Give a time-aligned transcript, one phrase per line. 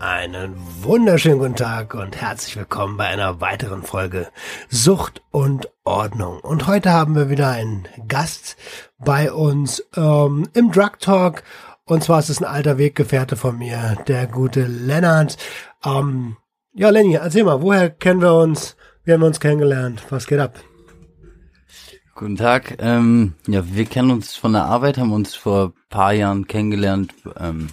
[0.00, 4.28] Einen wunderschönen guten Tag und herzlich willkommen bei einer weiteren Folge
[4.68, 6.38] Sucht und Ordnung.
[6.38, 8.56] Und heute haben wir wieder einen Gast
[9.00, 11.42] bei uns ähm, im Drug Talk.
[11.84, 15.36] Und zwar ist es ein alter Weggefährte von mir, der gute Lennart.
[15.84, 16.36] Ähm,
[16.74, 18.76] ja, Lenny, erzähl mal, woher kennen wir uns?
[19.02, 20.04] Wie haben wir uns kennengelernt?
[20.10, 20.60] Was geht ab?
[22.14, 22.76] Guten Tag.
[22.78, 27.12] Ähm, ja, wir kennen uns von der Arbeit, haben uns vor paar Jahren kennengelernt.
[27.36, 27.70] Ähm,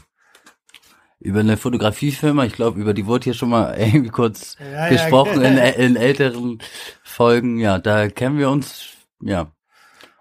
[1.26, 2.46] über eine Fotografiefirma.
[2.46, 5.50] Ich glaube, über die wurde hier schon mal irgendwie kurz ja, gesprochen ja.
[5.50, 6.60] in, in älteren
[7.04, 7.58] Folgen.
[7.58, 8.90] Ja, da kennen wir uns.
[9.22, 9.52] Ja.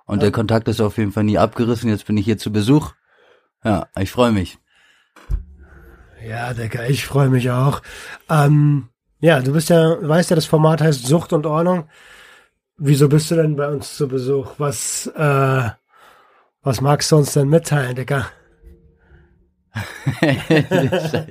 [0.06, 0.22] Und ja.
[0.22, 1.90] der Kontakt ist auf jeden Fall nie abgerissen.
[1.90, 2.92] Jetzt bin ich hier zu Besuch.
[3.62, 4.58] Ja, ich freue mich.
[6.26, 7.82] Ja, Decker, ich freue mich auch.
[8.30, 8.88] Ähm,
[9.20, 11.88] ja, du bist ja, weißt ja, das Format heißt Sucht und Ordnung.
[12.78, 14.54] Wieso bist du denn bei uns zu Besuch?
[14.56, 15.70] Was, äh,
[16.62, 18.26] was magst du uns denn mitteilen, Decker?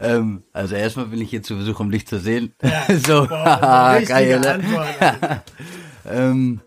[0.00, 2.54] ähm, also erstmal bin ich hier zu Besuch, um dich zu sehen.
[2.62, 4.62] Ja, so, boah, geil,
[6.06, 6.60] ähm,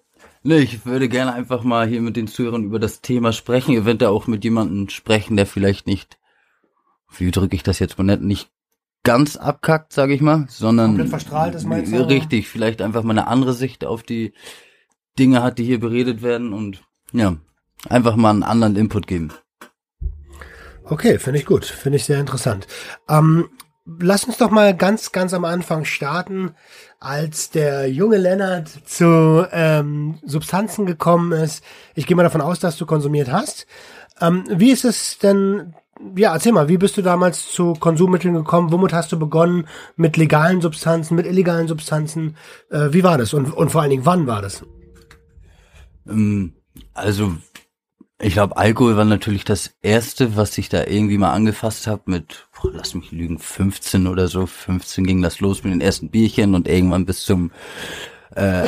[0.43, 4.11] ne, ich würde gerne einfach mal hier mit den Zuhörern über das Thema sprechen, eventuell
[4.11, 6.17] auch mit jemandem sprechen, der vielleicht nicht,
[7.17, 8.49] wie drücke ich das jetzt mal nett, nicht
[9.03, 12.07] ganz abkackt, sage ich mal, sondern komplett verstrahlt ist meinst du?
[12.07, 14.33] Richtig, vielleicht einfach mal eine andere Sicht auf die
[15.17, 16.83] Dinge hat, die hier beredet werden und
[17.13, 17.37] ja,
[17.87, 19.31] einfach mal einen anderen Input geben.
[20.89, 22.67] Okay, finde ich gut, finde ich sehr interessant.
[23.09, 23.49] Ähm,
[23.99, 26.55] lass uns doch mal ganz, ganz am Anfang starten,
[26.99, 31.63] als der junge Lennart zu ähm, Substanzen gekommen ist.
[31.95, 33.67] Ich gehe mal davon aus, dass du konsumiert hast.
[34.21, 35.73] Ähm, wie ist es denn
[36.15, 38.71] ja, erzähl mal, wie bist du damals zu Konsummitteln gekommen?
[38.71, 39.67] Womit hast du begonnen?
[39.95, 42.37] Mit legalen Substanzen, mit illegalen Substanzen?
[42.69, 43.33] Äh, wie war das?
[43.33, 44.63] Und, und vor allen Dingen, wann war das?
[46.07, 46.53] Ähm,
[46.93, 47.33] also
[48.19, 52.47] ich glaube, Alkohol war natürlich das erste, was ich da irgendwie mal angefasst habe mit,
[52.55, 54.47] boah, lass mich lügen, 15 oder so.
[54.47, 57.51] 15 ging das los mit den ersten Bierchen und irgendwann bis zum
[58.35, 58.67] äh,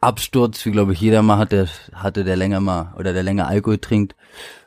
[0.00, 3.78] Absturz, wie glaube ich jeder mal hatte, hatte der länger mal oder der länger Alkohol
[3.78, 4.14] trinkt.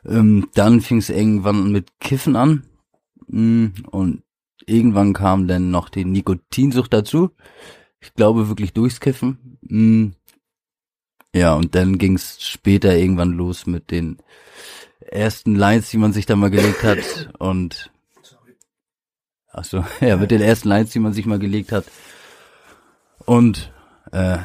[0.04, 2.64] Ähm, dann fing es irgendwann mit Kiffen an
[3.28, 4.22] mm, und
[4.66, 7.30] irgendwann kam dann noch die Nikotinsucht dazu.
[8.00, 9.58] Ich glaube wirklich durchs Kiffen.
[11.34, 14.18] Ja, und dann ging es später irgendwann los mit den
[15.00, 17.32] ersten Lines, die man sich da mal gelegt hat.
[17.38, 17.90] Und
[19.52, 21.84] ach so, ja, mit den ersten Lines, die man sich mal gelegt hat.
[23.26, 23.72] Und
[24.12, 24.38] äh,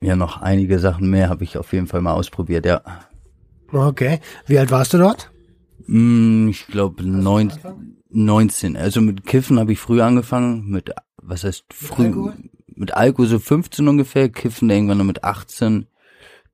[0.00, 2.82] ja, noch einige Sachen mehr habe ich auf jeden Fall mal ausprobiert, ja.
[3.72, 4.20] Okay.
[4.46, 5.30] Wie alt warst du dort?
[5.86, 8.76] Mm, ich glaube 19.
[8.76, 12.02] Also mit Kiffen habe ich früh angefangen, mit was heißt früh?
[12.02, 12.34] Mit Alkohol?
[12.76, 15.86] mit Alkohol so 15 ungefähr, Kiffen irgendwann nur mit 18.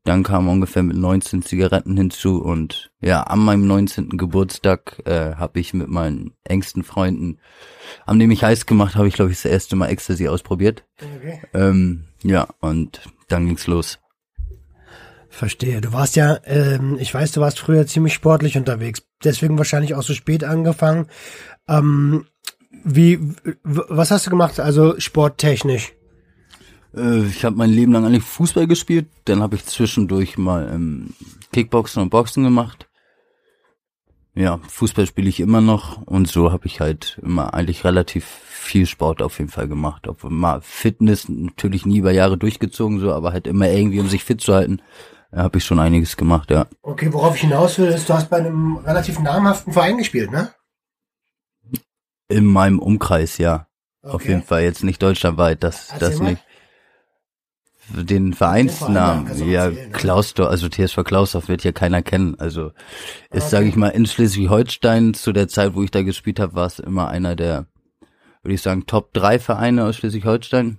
[0.05, 4.16] Dann kamen ungefähr mit 19 Zigaretten hinzu und ja, an meinem 19.
[4.16, 7.38] Geburtstag äh, habe ich mit meinen engsten Freunden,
[8.06, 10.84] haben die mich heiß gemacht, habe ich glaube ich das erste Mal Ecstasy ausprobiert.
[11.19, 11.43] Okay.
[11.53, 13.99] Ähm, ja, und dann ging's los.
[15.28, 15.81] Verstehe.
[15.81, 20.03] Du warst ja, ähm, ich weiß, du warst früher ziemlich sportlich unterwegs, deswegen wahrscheinlich auch
[20.03, 21.06] so spät angefangen.
[21.69, 22.27] Ähm,
[22.84, 23.21] wie,
[23.62, 25.93] was hast du gemacht, also sporttechnisch?
[26.97, 29.09] Äh, ich habe mein Leben lang eigentlich Fußball gespielt.
[29.25, 31.15] Dann habe ich zwischendurch mal ähm,
[31.53, 32.89] Kickboxen und Boxen gemacht.
[34.34, 38.87] Ja, Fußball spiele ich immer noch und so habe ich halt immer eigentlich relativ viel
[38.87, 40.06] Sport auf jeden Fall gemacht.
[40.06, 44.23] Obwohl mal Fitness natürlich nie über Jahre durchgezogen so, aber halt immer irgendwie, um sich
[44.23, 44.81] fit zu halten,
[45.34, 46.67] habe ich schon einiges gemacht, ja.
[46.83, 50.53] Okay, worauf ich hinaus will, ist, du hast bei einem relativ namhaften Verein gespielt, ne?
[52.29, 53.67] In meinem Umkreis, ja.
[54.03, 54.15] Okay.
[54.15, 56.43] Auf jeden Fall jetzt nicht deutschlandweit, das, das nicht
[57.95, 59.49] den Vereinsnamen.
[59.49, 62.37] Ja, Klausdorf, also TSV Klausdorf wird hier keiner kennen.
[62.38, 62.69] Also
[63.31, 63.49] ist, okay.
[63.49, 66.79] sage ich mal, in Schleswig-Holstein zu der Zeit, wo ich da gespielt habe, war es
[66.79, 67.67] immer einer der,
[68.43, 70.79] würde ich sagen, Top drei Vereine aus Schleswig-Holstein.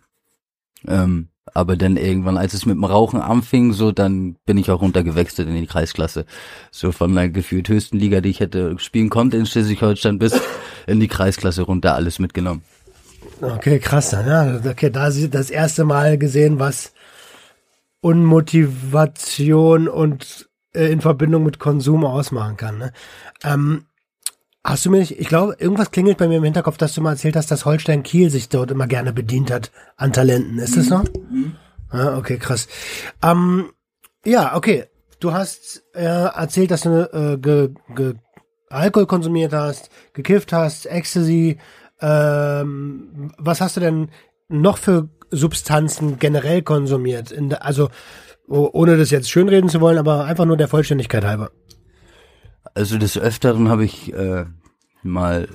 [0.87, 4.81] Ähm, aber dann irgendwann, als es mit dem Rauchen anfing, so dann bin ich auch
[4.81, 6.25] runtergewechselt in die Kreisklasse.
[6.71, 10.39] So von der gefühlt höchsten Liga, die ich hätte spielen konnte in Schleswig-Holstein bis
[10.87, 12.61] in die Kreisklasse runter, alles mitgenommen.
[13.41, 14.11] Okay, krass.
[14.11, 16.93] Ja, okay, da das erste Mal gesehen, was
[18.01, 22.77] Unmotivation und äh, in Verbindung mit Konsum ausmachen kann.
[22.77, 22.91] Ne?
[23.43, 23.85] Ähm,
[24.63, 27.11] hast du mir nicht, ich glaube, irgendwas klingelt bei mir im Hinterkopf, dass du mal
[27.11, 30.59] erzählt hast, dass Holstein Kiel sich dort immer gerne bedient hat an Talenten.
[30.59, 30.97] Ist das so?
[30.97, 31.55] Mhm.
[31.89, 32.67] Ah, okay, krass.
[33.21, 33.71] Ähm,
[34.25, 34.85] Ja, okay.
[35.19, 38.15] Du hast äh, erzählt, dass du äh, ge, ge,
[38.69, 41.59] Alkohol konsumiert hast, gekifft hast, Ecstasy.
[41.99, 44.09] Ähm, was hast du denn
[44.47, 47.33] noch für Substanzen generell konsumiert?
[47.59, 47.89] Also
[48.47, 51.51] ohne das jetzt schönreden zu wollen, aber einfach nur der Vollständigkeit halber.
[52.73, 54.45] Also des Öfteren habe ich äh,
[55.03, 55.47] mal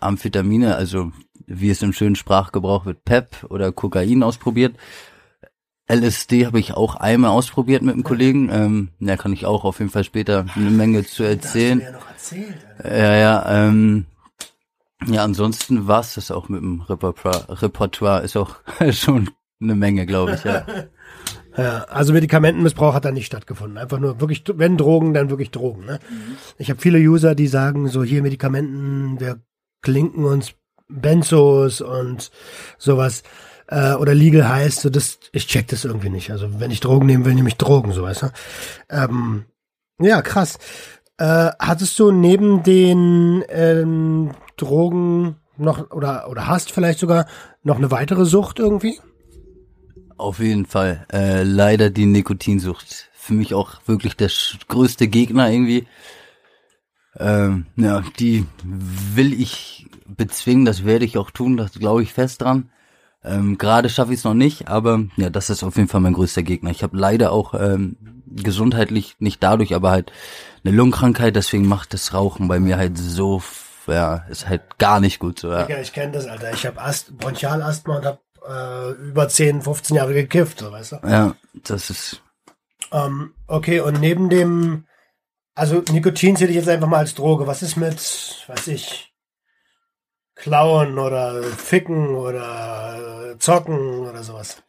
[0.00, 1.12] Amphetamine, also
[1.46, 4.76] wie es im schönen Sprachgebrauch wird, PEP oder Kokain ausprobiert.
[5.88, 8.48] LSD habe ich auch einmal ausprobiert mit einem Kollegen.
[8.50, 11.80] Ähm, da kann ich auch auf jeden Fall später eine Menge zu erzählen.
[11.80, 13.68] Das hast du ja, noch erzählt, ja, ja.
[13.68, 14.06] Ähm,
[15.06, 17.62] ja, ansonsten war's das auch mit dem Repertoire.
[17.62, 18.56] Repertoire ist auch
[18.92, 20.44] schon eine Menge, glaube ich.
[20.44, 20.64] Ja.
[21.54, 23.76] Ja, also Medikamentenmissbrauch hat da nicht stattgefunden.
[23.76, 25.84] Einfach nur wirklich, wenn Drogen, dann wirklich Drogen.
[25.84, 26.00] Ne?
[26.08, 26.36] Mhm.
[26.56, 29.42] Ich habe viele User, die sagen, so hier Medikamenten, wir
[29.82, 30.54] klinken uns
[30.88, 32.30] Benzos und
[32.78, 33.22] sowas
[33.68, 36.30] äh, oder Legal heißt, so das, ich check das irgendwie nicht.
[36.30, 38.26] Also wenn ich Drogen nehmen will, nehme ich Drogen, so weißt du.
[38.90, 39.44] Ähm,
[40.00, 40.58] ja, krass.
[41.18, 47.26] Äh, hattest du neben den ähm, Drogen noch oder oder hast vielleicht sogar
[47.62, 48.98] noch eine weitere Sucht irgendwie?
[50.16, 51.06] Auf jeden Fall.
[51.12, 53.10] Äh, leider die Nikotinsucht.
[53.12, 54.30] Für mich auch wirklich der
[54.68, 55.86] größte Gegner irgendwie.
[57.18, 62.42] Ähm, ja, die will ich bezwingen, das werde ich auch tun, das glaube ich fest
[62.42, 62.70] dran.
[63.24, 66.14] Ähm, Gerade schaffe ich es noch nicht, aber ja, das ist auf jeden Fall mein
[66.14, 66.70] größter Gegner.
[66.70, 67.96] Ich habe leider auch ähm,
[68.26, 70.12] gesundheitlich nicht dadurch, aber halt
[70.64, 73.42] eine Lungenkrankheit, deswegen macht das Rauchen bei mir halt so,
[73.86, 75.50] ja, ist halt gar nicht gut so.
[75.50, 76.52] Ja, ich kenne das, Alter.
[76.52, 78.18] Ich habe Ast Bronchialasthma und habe
[78.48, 80.96] äh, über 10, 15 Jahre gekifft, so, weißt du?
[81.06, 82.22] Ja, das ist.
[82.90, 84.86] Ähm, okay, und neben dem,
[85.54, 87.46] also Nikotin zähle ich jetzt einfach mal als Droge.
[87.46, 87.96] Was ist mit,
[88.46, 89.12] weiß ich,
[90.34, 94.62] klauen oder ficken oder zocken oder sowas?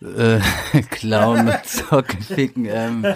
[0.00, 0.40] Äh,
[0.90, 2.66] klauen, zocken, ficken.
[2.66, 3.06] Ähm,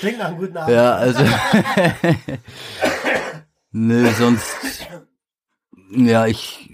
[0.00, 0.74] Klingt nach einem guten Abend.
[0.74, 1.24] Ja, also.
[3.72, 4.88] Nö, sonst.
[5.92, 6.68] Ja, ich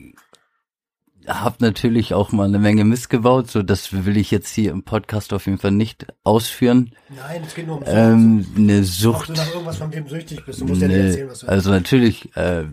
[1.26, 4.82] habe natürlich auch mal eine Menge Mist gebaut, so das will ich jetzt hier im
[4.82, 6.92] Podcast auf jeden Fall nicht ausführen.
[7.08, 7.94] Nein, es geht nur um Sucht.
[7.94, 9.30] Ähm, eine Sucht.
[9.30, 11.38] Ob du nach irgendwas von dem süchtig bist, du musst nee, ja nicht erzählen, was
[11.40, 12.64] du Also natürlich, äh,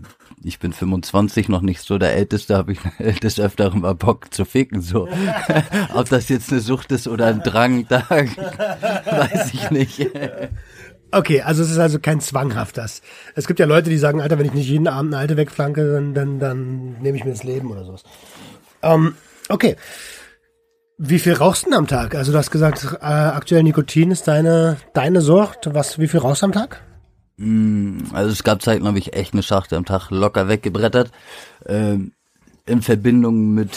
[0.42, 2.80] ich bin 25, noch nicht so der Älteste, habe ich
[3.20, 5.08] des Öfteren mal Bock zu ficken, so.
[5.94, 10.10] Ob das jetzt eine Sucht ist oder ein Drang, da weiß ich nicht.
[11.14, 13.00] Okay, also es ist also kein zwanghaftes.
[13.36, 15.92] Es gibt ja Leute, die sagen, Alter, wenn ich nicht jeden Abend eine Alte wegflanke,
[15.92, 18.02] dann, dann, dann nehme ich mir das Leben oder sowas.
[18.82, 19.14] Ähm,
[19.48, 19.76] okay.
[20.98, 22.16] Wie viel rauchst du denn am Tag?
[22.16, 25.72] Also du hast gesagt, äh, aktuell Nikotin ist deine, deine Sucht.
[25.72, 26.82] Was, wie viel rauchst du am Tag?
[27.36, 31.12] Mm, also es gab Zeiten, habe ich echt eine Schachtel am Tag locker weggebrettert.
[31.66, 32.12] Ähm,
[32.66, 33.70] in Verbindung mit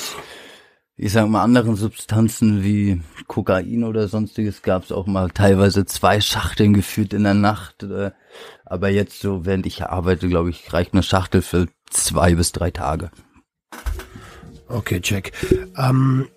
[0.99, 6.19] ich sag mal, anderen Substanzen wie Kokain oder sonstiges gab es auch mal teilweise zwei
[6.19, 7.83] Schachteln gefühlt in der Nacht.
[7.83, 8.11] Äh,
[8.65, 12.71] aber jetzt so, während ich arbeite, glaube ich, reicht eine Schachtel für zwei bis drei
[12.71, 13.11] Tage.
[14.67, 15.33] Okay, check.
[15.77, 16.27] Ähm,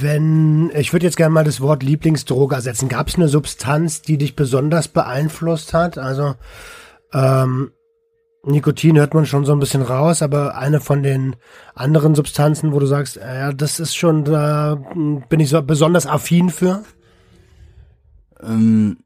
[0.00, 2.88] wenn, ich würde jetzt gerne mal das Wort Lieblingsdroge ersetzen.
[2.88, 5.98] Gab es eine Substanz, die dich besonders beeinflusst hat?
[5.98, 6.34] Also,
[7.12, 7.70] ähm,
[8.46, 11.36] Nikotin hört man schon so ein bisschen raus, aber eine von den
[11.74, 14.76] anderen Substanzen, wo du sagst, äh, ja, das ist schon, da
[15.28, 16.84] bin ich so besonders affin für?
[18.40, 18.98] Ähm,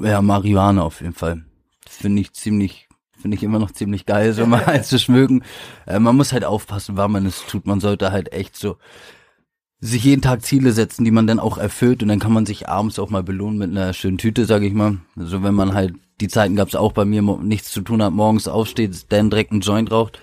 [0.00, 1.44] ja, Marihuana auf jeden Fall.
[1.88, 2.88] Finde ich ziemlich,
[3.20, 5.42] finde ich immer noch ziemlich geil, so mal zu schmücken.
[5.86, 7.66] Äh, man muss halt aufpassen, wann man es tut.
[7.66, 8.76] Man sollte halt echt so
[9.80, 12.68] sich jeden Tag Ziele setzen, die man dann auch erfüllt und dann kann man sich
[12.68, 14.98] abends auch mal belohnen mit einer schönen Tüte, sag ich mal.
[15.16, 18.12] Also wenn man halt, die Zeiten gab es auch bei mir, nichts zu tun hat,
[18.12, 20.20] morgens aufsteht, dann direkt einen Joint raucht.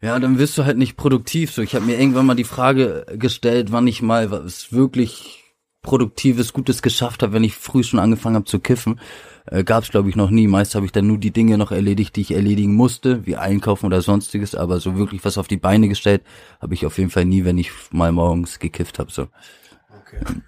[0.00, 1.52] Ja, dann wirst du halt nicht produktiv.
[1.52, 5.44] So, ich habe mir irgendwann mal die Frage gestellt, wann ich mal was wirklich
[5.82, 9.00] Produktives, Gutes geschafft habe, wenn ich früh schon angefangen habe zu kiffen
[9.46, 10.46] äh, gab es glaube ich noch nie.
[10.46, 13.86] Meist habe ich dann nur die Dinge noch erledigt, die ich erledigen musste, wie einkaufen
[13.86, 16.22] oder sonstiges, aber so wirklich was auf die Beine gestellt
[16.60, 19.10] habe ich auf jeden Fall nie, wenn ich mal morgens gekifft habe.
[19.10, 19.28] So.
[20.00, 20.42] Okay.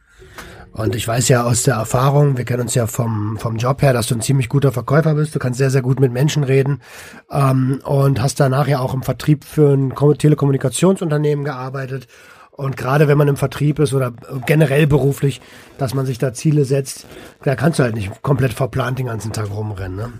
[0.74, 3.92] Und ich weiß ja aus der Erfahrung, wir kennen uns ja vom, vom Job her,
[3.92, 5.34] dass du ein ziemlich guter Verkäufer bist.
[5.34, 6.82] Du kannst sehr, sehr gut mit Menschen reden
[7.30, 12.08] ähm, und hast danach ja auch im Vertrieb für ein Telekommunikationsunternehmen gearbeitet
[12.56, 14.12] und gerade wenn man im Vertrieb ist oder
[14.46, 15.40] generell beruflich,
[15.76, 17.04] dass man sich da Ziele setzt,
[17.42, 19.96] da kannst du halt nicht komplett verplant den ganzen Tag rumrennen.
[19.96, 20.12] Ne?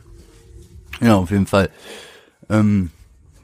[1.01, 1.71] Ja, auf jeden Fall.
[2.51, 2.91] Ähm,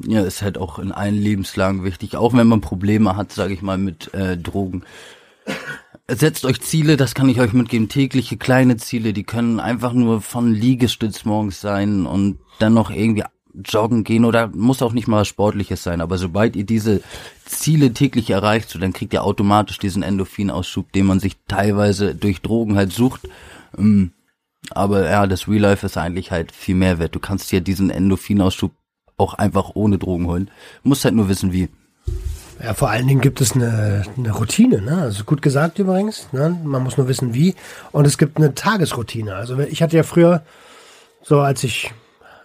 [0.00, 3.62] ja, ist halt auch in allen Lebenslagen wichtig, auch wenn man Probleme hat, sage ich
[3.62, 4.82] mal, mit äh, Drogen.
[6.12, 10.20] Setzt euch Ziele, das kann ich euch mitgeben, tägliche kleine Ziele, die können einfach nur
[10.20, 13.24] von Liegestütz morgens sein und dann noch irgendwie
[13.54, 17.02] joggen gehen oder muss auch nicht mal was Sportliches sein, aber sobald ihr diese
[17.44, 22.42] Ziele täglich erreicht, so dann kriegt ihr automatisch diesen Endorphinausschub, den man sich teilweise durch
[22.42, 23.28] Drogen halt sucht.
[23.76, 24.12] Ähm,
[24.70, 27.14] aber ja, das Real Life ist eigentlich halt viel mehr wert.
[27.14, 28.72] Du kannst dir diesen Endorphinausschub
[29.16, 30.50] auch einfach ohne Drogen holen.
[30.82, 31.68] Musst halt nur wissen, wie.
[32.62, 35.00] Ja, vor allen Dingen gibt es eine, eine Routine, ne?
[35.00, 36.58] Also gut gesagt übrigens, ne?
[36.62, 37.54] Man muss nur wissen, wie.
[37.90, 39.34] Und es gibt eine Tagesroutine.
[39.34, 40.42] Also ich hatte ja früher,
[41.22, 41.92] so als ich,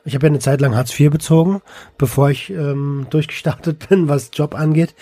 [0.06, 1.62] ich habe ja eine Zeit lang Hartz IV bezogen,
[1.98, 4.96] bevor ich ähm, durchgestartet bin, was Job angeht.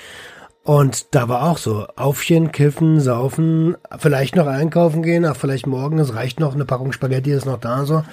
[0.63, 6.00] Und da war auch so, Aufstehen, kiffen, saufen, vielleicht noch einkaufen gehen, ach, vielleicht morgen,
[6.00, 8.03] es reicht noch, eine Packung Spaghetti ist noch da, so.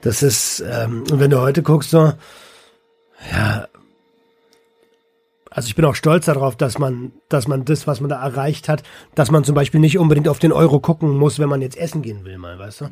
[0.00, 2.14] Das ist, ähm, und wenn du heute guckst, so,
[3.30, 3.68] ja,
[5.54, 8.68] also ich bin auch stolz darauf, dass man, dass man das, was man da erreicht
[8.68, 8.82] hat,
[9.14, 12.02] dass man zum Beispiel nicht unbedingt auf den Euro gucken muss, wenn man jetzt essen
[12.02, 12.84] gehen will, mal, weißt du.
[12.86, 12.90] Mhm.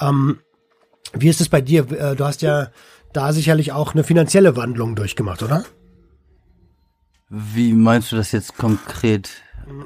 [0.00, 0.38] Ähm,
[1.14, 1.90] wie ist es bei dir?
[1.90, 2.68] Äh, du hast ja
[3.12, 5.64] da sicherlich auch eine finanzielle Wandlung durchgemacht, oder?
[7.28, 9.30] Wie meinst du das jetzt konkret?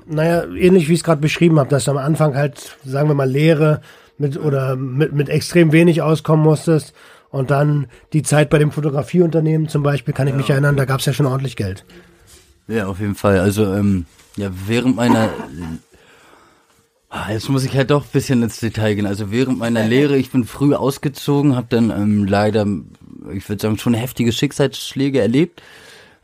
[0.07, 3.15] Naja, ähnlich wie ich es gerade beschrieben habe, dass du am Anfang halt, sagen wir
[3.15, 3.81] mal, Lehre
[4.19, 6.93] mit oder mit, mit extrem wenig auskommen musstest
[7.31, 10.37] und dann die Zeit bei dem Fotografieunternehmen zum Beispiel, kann ich ja.
[10.37, 11.87] mich erinnern, da gab es ja schon ordentlich Geld.
[12.71, 13.41] Ja, auf jeden Fall.
[13.41, 15.31] Also ähm, ja, während meiner
[17.09, 19.07] ah, Jetzt muss ich halt doch ein bisschen ins Detail gehen.
[19.07, 22.67] Also während meiner Lehre, ich bin früh ausgezogen, habe dann ähm, leider,
[23.33, 25.61] ich würde sagen, schon heftige Schicksalsschläge erlebt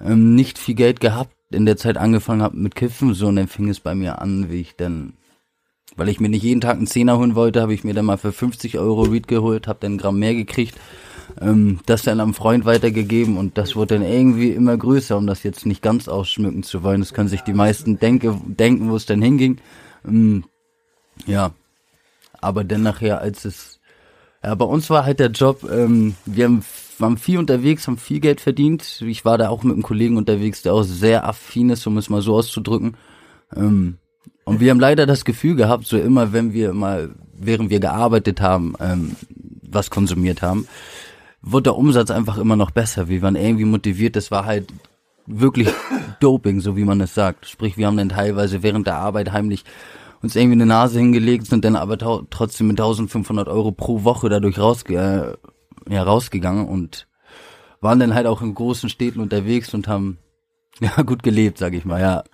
[0.01, 3.49] ähm, nicht viel Geld gehabt, in der Zeit angefangen habe mit Kiffen, so und dann
[3.49, 5.15] fing es bei mir an, wie ich dann,
[5.97, 8.19] weil ich mir nicht jeden Tag einen Zehner holen wollte, habe ich mir dann mal
[8.19, 10.75] für 50 Euro Weed geholt, habe dann ein Gramm mehr gekriegt,
[11.41, 15.43] ähm, das dann am Freund weitergegeben und das wurde dann irgendwie immer größer, um das
[15.43, 17.01] jetzt nicht ganz ausschmücken zu wollen.
[17.01, 19.59] Das können sich die meisten denke, denken, wo es dann hinging.
[20.07, 20.45] Ähm,
[21.27, 21.53] ja,
[22.41, 23.81] aber dann nachher, als es,
[24.43, 26.63] ja, bei uns war halt der Job, ähm, wir haben
[26.99, 29.03] waren viel unterwegs, haben viel Geld verdient.
[29.07, 32.09] Ich war da auch mit einem Kollegen unterwegs, der auch sehr affin ist, um es
[32.09, 32.97] mal so auszudrücken.
[33.55, 33.99] Ähm,
[34.45, 38.41] und wir haben leider das Gefühl gehabt, so immer, wenn wir mal, während wir gearbeitet
[38.41, 39.17] haben, ähm,
[39.69, 40.69] was konsumiert haben,
[41.47, 43.09] wurde der Umsatz einfach immer noch besser.
[43.09, 44.17] Wir waren irgendwie motiviert.
[44.17, 44.69] Das war halt
[45.27, 45.69] wirklich
[46.21, 47.47] Doping, so wie man es sagt.
[47.47, 49.65] Sprich, wir haben dann teilweise während der Arbeit heimlich
[50.23, 51.99] uns irgendwie eine Nase hingelegt, sind dann aber
[52.31, 55.39] trotzdem mit 1500 Euro pro Woche dadurch rausge
[55.89, 57.07] äh, ja, rausgegangen und
[57.81, 60.19] waren dann halt auch in großen Städten unterwegs und haben
[60.81, 62.25] ja gut gelebt, sag ich mal, ja.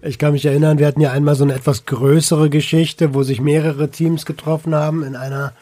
[0.00, 3.40] Ich kann mich erinnern, wir hatten ja einmal so eine etwas größere Geschichte, wo sich
[3.40, 5.52] mehrere Teams getroffen haben in einer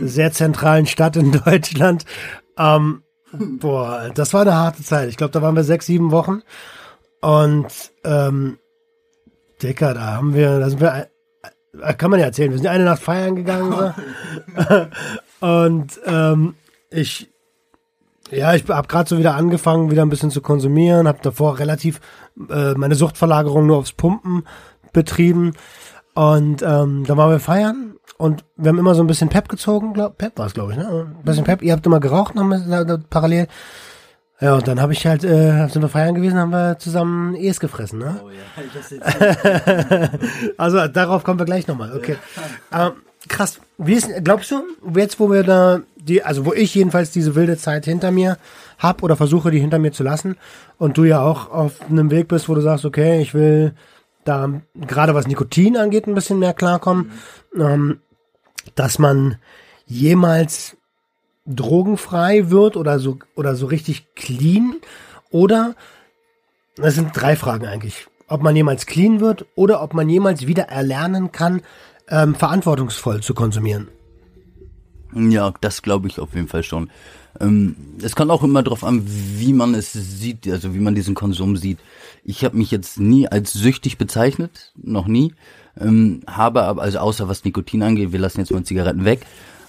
[0.00, 2.04] sehr zentralen Stadt in Deutschland.
[2.58, 5.08] Ähm, boah, das war eine harte Zeit.
[5.08, 6.42] Ich glaube, da waren wir sechs, sieben Wochen.
[7.20, 8.58] Und ähm,
[9.62, 11.08] Dicker, da haben wir, da sind wir,
[11.82, 13.72] äh, kann man ja erzählen, wir sind eine Nacht feiern gegangen.
[13.72, 14.86] So.
[15.46, 16.54] Und ähm,
[16.90, 17.28] ich,
[18.30, 22.00] ja, ich habe gerade so wieder angefangen, wieder ein bisschen zu konsumieren, habe davor relativ
[22.48, 24.46] äh, meine Suchtverlagerung nur aufs Pumpen
[24.92, 25.52] betrieben.
[26.14, 29.92] Und ähm, da waren wir feiern und wir haben immer so ein bisschen Pep gezogen,
[29.92, 31.06] glaub, Pep war es, glaube ich, ne?
[31.18, 31.62] Ein bisschen Pep.
[31.62, 32.62] Ihr habt immer geraucht noch mit,
[33.10, 33.46] parallel.
[34.40, 37.58] Ja, und dann habe ich halt, äh, sind wir feiern gewesen, haben wir zusammen Es
[37.58, 38.20] gefressen, ne?
[38.22, 40.10] Oh ja,
[40.58, 42.16] Also darauf kommen wir gleich nochmal, okay.
[42.72, 42.92] ähm,
[43.28, 43.60] krass.
[43.78, 44.62] Wie ist, glaubst du,
[44.94, 48.36] jetzt wo wir da, die, also wo ich jedenfalls diese wilde Zeit hinter mir
[48.78, 50.36] hab oder versuche, die hinter mir zu lassen
[50.76, 53.74] und du ja auch auf einem Weg bist, wo du sagst, okay, ich will
[54.24, 57.12] da gerade was Nikotin angeht, ein bisschen mehr klarkommen,
[57.54, 57.62] mhm.
[57.62, 58.00] ähm,
[58.74, 59.36] dass man
[59.86, 60.76] jemals
[61.46, 64.76] drogenfrei wird oder so oder so richtig clean
[65.30, 65.74] oder
[66.76, 68.06] das sind drei Fragen eigentlich.
[68.28, 71.62] Ob man jemals clean wird oder ob man jemals wieder erlernen kann,
[72.08, 73.88] ähm, verantwortungsvoll zu konsumieren.
[75.14, 76.90] Ja, das glaube ich auf jeden Fall schon.
[77.40, 81.14] Ähm, es kommt auch immer darauf an, wie man es sieht, also wie man diesen
[81.14, 81.78] Konsum sieht.
[82.24, 85.34] Ich habe mich jetzt nie als süchtig bezeichnet, noch nie.
[85.78, 89.20] Ähm, habe aber, also außer was Nikotin angeht, wir lassen jetzt mal Zigaretten weg.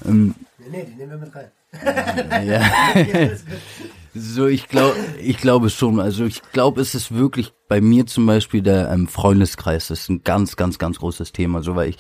[0.06, 1.52] Ähm, nee, nee, die nehmen wir mit rein.
[2.48, 2.62] ja.
[4.16, 6.00] so, ich glaube, ich glaube schon.
[6.00, 9.88] Also ich glaube, es ist wirklich bei mir zum Beispiel der ähm, Freundeskreis.
[9.88, 11.62] Das ist ein ganz, ganz, ganz großes Thema.
[11.62, 11.98] So, weil ich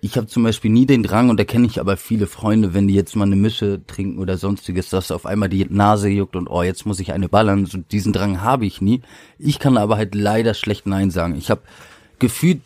[0.00, 2.88] ich habe zum Beispiel nie den Drang, und da kenne ich aber viele Freunde, wenn
[2.88, 6.48] die jetzt mal eine Mische trinken oder sonstiges, dass auf einmal die Nase juckt und
[6.48, 7.66] oh, jetzt muss ich eine ballern.
[7.66, 9.02] So, diesen Drang habe ich nie.
[9.38, 11.34] Ich kann aber halt leider schlecht Nein sagen.
[11.36, 11.62] Ich habe
[12.18, 12.62] gefühlt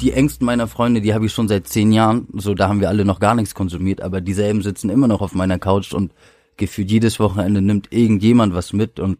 [0.00, 2.28] die Ängsten meiner Freunde, die habe ich schon seit zehn Jahren.
[2.34, 5.34] So, da haben wir alle noch gar nichts konsumiert, aber dieselben sitzen immer noch auf
[5.34, 6.12] meiner Couch und
[6.56, 9.18] gefühlt jedes Wochenende nimmt irgendjemand was mit und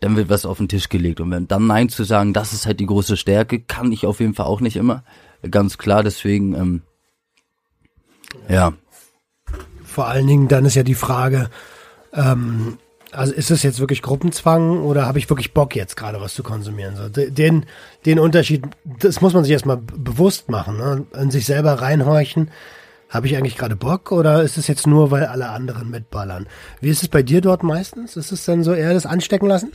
[0.00, 1.20] dann wird was auf den Tisch gelegt.
[1.20, 4.20] Und wenn dann Nein zu sagen, das ist halt die große Stärke, kann ich auf
[4.20, 5.02] jeden Fall auch nicht immer
[5.50, 6.02] ganz klar.
[6.02, 6.82] Deswegen, ähm,
[8.48, 8.72] ja.
[9.84, 11.50] Vor allen Dingen, dann ist ja die Frage,
[12.12, 12.78] Ähm,
[13.12, 16.42] also ist es jetzt wirklich Gruppenzwang oder habe ich wirklich Bock jetzt gerade was zu
[16.42, 16.96] konsumieren?
[16.96, 17.66] So, den,
[18.04, 21.06] den Unterschied, das muss man sich erstmal bewusst machen, ne?
[21.20, 22.50] in sich selber reinhorchen.
[23.08, 26.46] Habe ich eigentlich gerade Bock oder ist es jetzt nur, weil alle anderen mitballern?
[26.80, 28.16] Wie ist es bei dir dort meistens?
[28.16, 29.72] Ist es dann so eher das Anstecken lassen?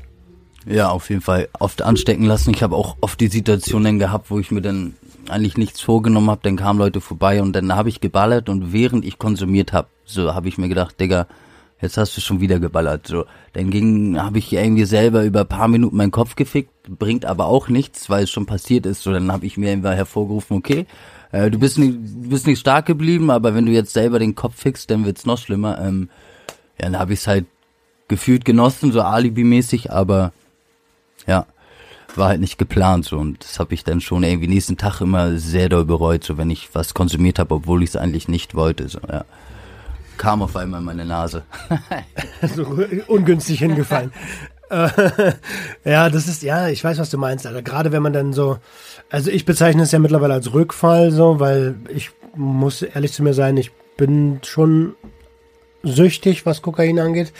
[0.68, 2.52] Ja, auf jeden Fall oft anstecken lassen.
[2.54, 4.94] Ich habe auch oft die Situationen gehabt, wo ich mir dann
[5.30, 9.06] eigentlich nichts vorgenommen habe, dann kamen Leute vorbei und dann habe ich geballert und während
[9.06, 11.28] ich konsumiert habe, so habe ich mir gedacht, Digga,
[11.84, 13.08] jetzt hast du schon wieder geballert.
[13.08, 17.46] So, dann ging, habe ich irgendwie selber über paar Minuten meinen Kopf gefickt, bringt aber
[17.46, 19.04] auch nichts, weil es schon passiert ist.
[19.04, 20.88] So, dann habe ich mir einfach hervorgerufen, okay,
[21.32, 21.96] äh, du bist nicht,
[22.30, 25.38] bist nicht stark geblieben, aber wenn du jetzt selber den Kopf fickst, dann wird's noch
[25.38, 25.80] schlimmer.
[25.80, 26.10] Ähm,
[26.80, 27.46] ja, dann habe ich es halt
[28.08, 30.32] gefühlt genossen, so alibimäßig, aber
[31.28, 31.46] ja,
[32.16, 35.38] war halt nicht geplant so und das habe ich dann schon irgendwie nächsten Tag immer
[35.38, 38.88] sehr doll bereut, so wenn ich was konsumiert habe, obwohl ich es eigentlich nicht wollte.
[38.88, 39.25] So, ja
[40.24, 41.44] kam auf einmal in meine Nase.
[42.56, 42.63] so
[43.08, 44.13] ungünstig hingefallen.
[44.70, 44.88] Äh,
[45.84, 47.62] ja, das ist, ja, ich weiß, was du meinst, Alter.
[47.62, 48.58] Gerade wenn man dann so,
[49.10, 53.34] also ich bezeichne es ja mittlerweile als Rückfall, so, weil ich muss ehrlich zu mir
[53.34, 54.96] sein, ich bin schon
[55.84, 57.34] süchtig, was Kokain angeht.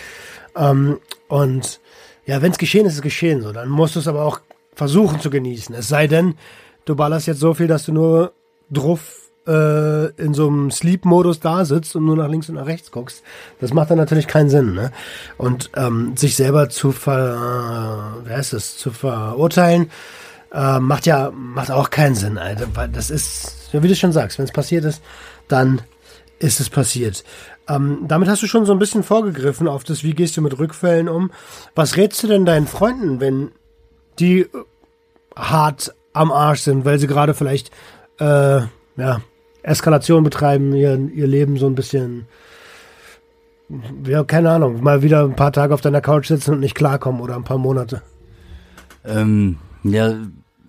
[0.58, 1.00] Ähm,
[1.30, 1.80] und
[2.26, 3.54] ja, wenn es geschehen ist, ist es geschehen, so.
[3.54, 4.42] Dann musst du es aber auch
[4.76, 5.74] versuchen zu genießen.
[5.74, 6.36] Es sei denn,
[6.84, 8.34] du ballerst jetzt so viel, dass du nur
[8.70, 12.92] drauf äh, in so einem Sleep-Modus da sitzt und nur nach links und nach rechts
[12.92, 13.24] guckst,
[13.60, 14.74] das macht dann natürlich keinen Sinn.
[14.74, 14.92] Ne?
[15.38, 19.92] Und ähm, sich selber zu ver, äh, wer ist es, zu verurteilen,
[20.54, 22.68] äh, macht ja macht auch keinen Sinn, Alter.
[22.74, 25.02] Weil das ist, ja, wie du schon sagst, wenn es passiert ist,
[25.48, 25.82] dann
[26.40, 27.24] ist es passiert.
[27.68, 30.58] Ähm, damit hast du schon so ein bisschen vorgegriffen auf das, wie gehst du mit
[30.60, 31.32] Rückfällen um.
[31.76, 33.52] Was rätst du denn deinen Freunden, wenn
[34.20, 34.48] die
[35.36, 37.72] hart am Arsch sind, weil sie gerade vielleicht
[38.20, 38.62] äh,
[38.98, 39.22] ja,
[39.64, 42.28] Eskalation betreiben, ihr, ihr Leben so ein bisschen,
[44.06, 47.22] ja, keine Ahnung, mal wieder ein paar Tage auf deiner Couch sitzen und nicht klarkommen
[47.22, 48.02] oder ein paar Monate?
[49.06, 50.16] Ähm, ja,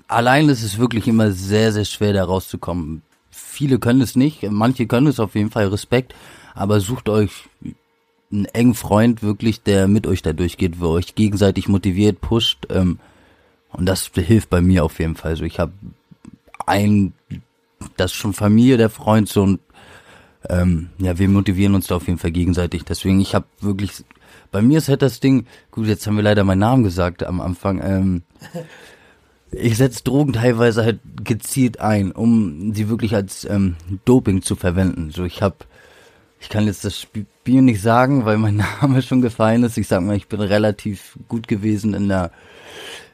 [0.08, 3.02] allein ist es wirklich immer sehr, sehr schwer, da rauszukommen.
[3.30, 6.14] Viele können es nicht, manche können es auf jeden Fall, Respekt,
[6.54, 7.48] aber sucht euch
[8.32, 12.98] einen engen Freund wirklich, der mit euch da durchgeht, wo euch gegenseitig motiviert, pusht, ähm,
[13.72, 15.32] und das hilft bei mir auf jeden Fall.
[15.32, 15.72] Also ich habe
[16.64, 17.12] einen
[17.96, 19.60] das ist schon Familie, der Freund so und
[20.48, 22.84] ähm, ja, wir motivieren uns da auf jeden Fall gegenseitig.
[22.84, 24.04] Deswegen, ich habe wirklich,
[24.50, 27.40] bei mir ist halt das Ding, gut, jetzt haben wir leider meinen Namen gesagt am
[27.40, 28.22] Anfang, ähm,
[29.50, 35.10] ich setze Drogen teilweise halt gezielt ein, um sie wirklich als ähm, Doping zu verwenden.
[35.10, 35.56] So, ich habe,
[36.40, 39.78] ich kann jetzt das Spiel nicht sagen, weil mein Name schon gefallen ist.
[39.78, 42.30] Ich sag mal, ich bin relativ gut gewesen in der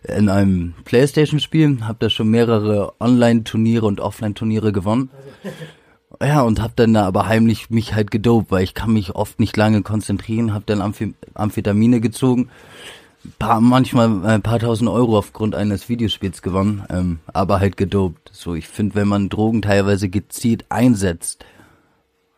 [0.02, 5.10] in einem Playstation-Spiel, habe da schon mehrere Online-Turniere und Offline-Turniere gewonnen.
[6.22, 9.38] Ja, und hab dann da aber heimlich mich halt gedopt, weil ich kann mich oft
[9.38, 10.80] nicht lange konzentrieren, hab dann
[11.34, 12.48] Amphetamine gezogen,
[13.38, 18.30] paar, manchmal ein paar tausend Euro aufgrund eines Videospiels gewonnen, ähm, aber halt gedopt.
[18.32, 21.44] So, ich finde, wenn man Drogen teilweise gezielt einsetzt,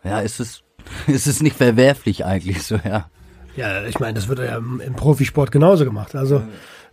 [0.05, 0.62] ja, ist es,
[1.07, 3.11] ist es nicht verwerflich eigentlich so, ja.
[3.57, 6.15] Ja, ich meine, das wird ja im, im Profisport genauso gemacht.
[6.15, 6.43] Also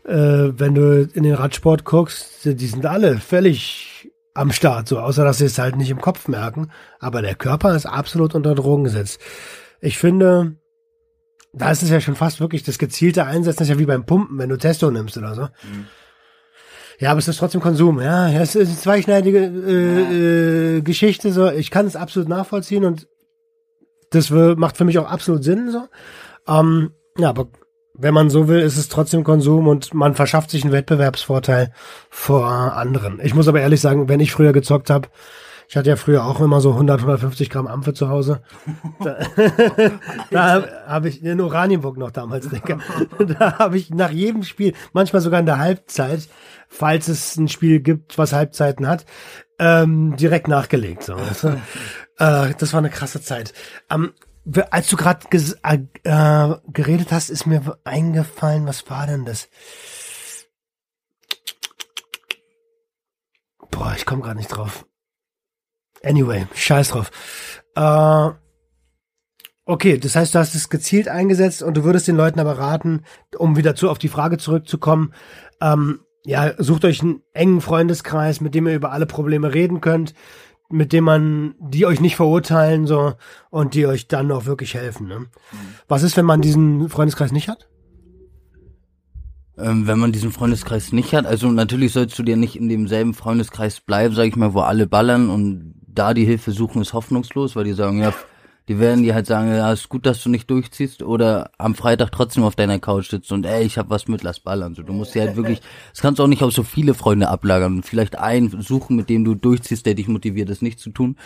[0.04, 5.23] äh, wenn du in den Radsport guckst, die sind alle völlig am Start, so außer
[5.23, 6.71] dass sie es halt nicht im Kopf merken.
[6.99, 9.19] Aber der Körper ist absolut unter Drogen gesetzt.
[9.82, 10.56] Ich finde,
[11.54, 14.06] da ist es ja schon fast wirklich das gezielte Einsetzen, das ist ja wie beim
[14.06, 15.41] Pumpen, wenn du Testo nimmst oder so.
[15.43, 15.88] Mhm.
[16.99, 18.30] Ja, aber es ist trotzdem Konsum, ja.
[18.30, 21.49] Es ist eine zweischneidige äh, äh, Geschichte, so.
[21.49, 23.08] Ich kann es absolut nachvollziehen und
[24.10, 25.88] das macht für mich auch absolut Sinn, so.
[26.48, 27.48] Ähm, ja, aber
[27.93, 31.74] wenn man so will, ist es trotzdem Konsum und man verschafft sich einen Wettbewerbsvorteil
[32.10, 33.19] vor anderen.
[33.22, 35.10] Ich muss aber ehrlich sagen, wenn ich früher gezockt habe,
[35.67, 38.41] ich hatte ja früher auch immer so 100, 150 Gramm Ampfe zu Hause.
[39.04, 39.19] Da,
[40.32, 42.80] da habe ich in Oranienburg noch damals, denke.
[43.38, 46.28] Da habe ich nach jedem Spiel, manchmal sogar in der Halbzeit,
[46.67, 49.06] falls es ein Spiel gibt, was Halbzeiten hat,
[49.60, 51.04] ähm, direkt nachgelegt.
[51.04, 51.15] So.
[52.20, 53.54] Das, äh, das war eine krasse Zeit.
[53.90, 54.14] Ähm,
[54.72, 59.50] als du gerade äh, äh, geredet hast, ist mir eingefallen, was war denn das?
[63.72, 64.86] Boah, ich komme gerade nicht drauf.
[66.04, 67.12] Anyway, scheiß drauf.
[67.76, 68.30] Äh,
[69.66, 73.04] okay, das heißt, du hast es gezielt eingesetzt und du würdest den Leuten aber raten,
[73.38, 75.14] um wieder zu auf die Frage zurückzukommen,
[75.62, 80.14] ähm, ja, sucht euch einen engen Freundeskreis, mit dem ihr über alle Probleme reden könnt
[80.70, 83.14] mit dem man, die euch nicht verurteilen, so,
[83.50, 85.26] und die euch dann auch wirklich helfen, ne?
[85.88, 87.68] Was ist, wenn man diesen Freundeskreis nicht hat?
[89.58, 93.14] Ähm, wenn man diesen Freundeskreis nicht hat, also natürlich sollst du dir nicht in demselben
[93.14, 97.56] Freundeskreis bleiben, sag ich mal, wo alle ballern und da die Hilfe suchen ist hoffnungslos,
[97.56, 98.14] weil die sagen, ja,
[98.70, 102.12] Die werden dir halt sagen, ja, ist gut, dass du nicht durchziehst oder am Freitag
[102.12, 104.76] trotzdem auf deiner Couch sitzt und ey, ich hab was mit, lass ballern.
[104.76, 107.30] So, du musst dir halt wirklich, das kannst du auch nicht auf so viele Freunde
[107.30, 107.82] ablagern.
[107.82, 111.18] Vielleicht einen suchen, mit dem du durchziehst, der dich motiviert, es nicht zu tun.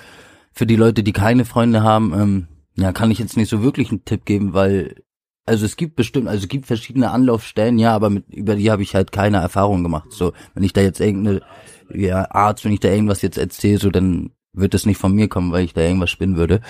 [0.54, 3.92] Für die Leute, die keine Freunde haben, ähm, ja, kann ich jetzt nicht so wirklich
[3.92, 5.04] einen Tipp geben, weil
[5.46, 8.84] also es gibt bestimmt, also es gibt verschiedene Anlaufstellen, ja, aber mit, über die habe
[8.84, 10.14] ich halt keine Erfahrung gemacht.
[10.14, 11.42] So, wenn ich da jetzt irgendeine,
[11.94, 15.28] ja, Arzt, wenn ich da irgendwas jetzt erzähle, so dann wird es nicht von mir
[15.28, 16.62] kommen, weil ich da irgendwas spinnen würde.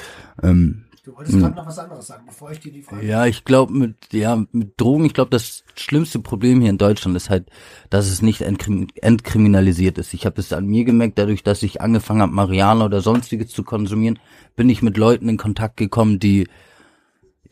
[0.41, 3.05] Ähm, Du wolltest gerade noch was anderes sagen, bevor ich dir die Frage.
[3.05, 7.17] ja, ich glaube mit ja mit Drogen, ich glaube das schlimmste Problem hier in Deutschland
[7.17, 7.49] ist halt,
[7.89, 10.13] dass es nicht entkrim entkriminalisiert ist.
[10.13, 13.63] Ich habe es an mir gemerkt, dadurch, dass ich angefangen habe, Marihuana oder sonstiges zu
[13.63, 14.17] konsumieren,
[14.55, 16.47] bin ich mit Leuten in Kontakt gekommen, die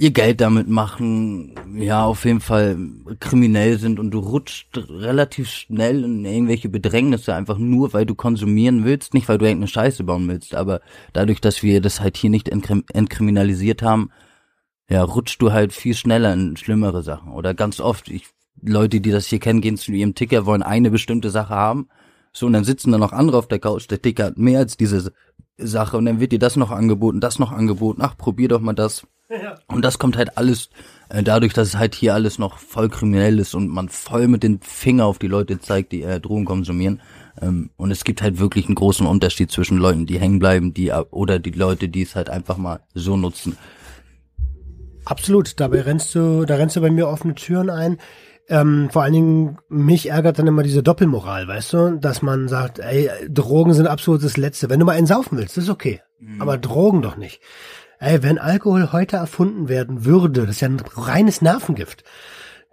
[0.02, 2.76] ihr Geld damit machen, ja, auf jeden Fall
[3.20, 8.84] kriminell sind und du rutscht relativ schnell in irgendwelche Bedrängnisse einfach nur, weil du konsumieren
[8.84, 10.82] willst, nicht weil du irgendeine Scheiße bauen willst, aber
[11.14, 14.10] dadurch, dass wir das halt hier nicht entkrim entkriminalisiert haben,
[14.90, 17.32] ja, rutscht du halt viel schneller in schlimmere Sachen.
[17.34, 18.26] Oder ganz oft, ich,
[18.60, 21.90] Leute, die das hier kennen, gehen zu ihrem Ticker, wollen eine bestimmte Sache haben,
[22.34, 24.78] so, und dann sitzen da noch andere auf der Couch, der Ticker hat mehr als
[24.78, 25.14] diese
[25.58, 28.74] Sache, und dann wird dir das noch angeboten, das noch angeboten, ach, probier doch mal
[28.74, 29.06] das.
[29.68, 30.70] Und das kommt halt alles
[31.10, 34.44] äh, dadurch, dass es halt hier alles noch voll kriminell ist und man voll mit
[34.44, 37.02] den Finger auf die Leute zeigt, die äh, Drogen konsumieren.
[37.42, 40.90] Ähm, und es gibt halt wirklich einen großen Unterschied zwischen Leuten, die hängen bleiben, die
[40.90, 43.58] äh, oder die Leute, die es halt einfach mal so nutzen.
[45.06, 47.98] Absolut, dabei rennst du, da rennst du bei mir offene Türen ein.
[48.48, 52.80] Ähm, vor allen Dingen, mich ärgert dann immer diese Doppelmoral, weißt du, dass man sagt,
[52.80, 54.70] ey, Drogen sind absolut das Letzte.
[54.70, 56.02] Wenn du mal einen saufen willst, ist okay.
[56.40, 57.42] Aber Drogen doch nicht.
[58.02, 62.04] Ey, wenn Alkohol heute erfunden werden würde, das ist ja ein reines Nervengift,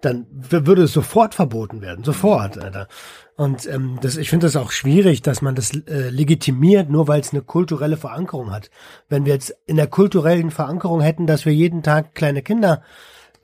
[0.01, 2.89] dann würde es sofort verboten werden, sofort, Alter.
[3.37, 7.21] Und ähm, das, ich finde das auch schwierig, dass man das äh, legitimiert, nur weil
[7.21, 8.71] es eine kulturelle Verankerung hat.
[9.11, 12.83] Wenn wir jetzt in der kulturellen Verankerung hätten, dass wir jeden Tag kleine Kinder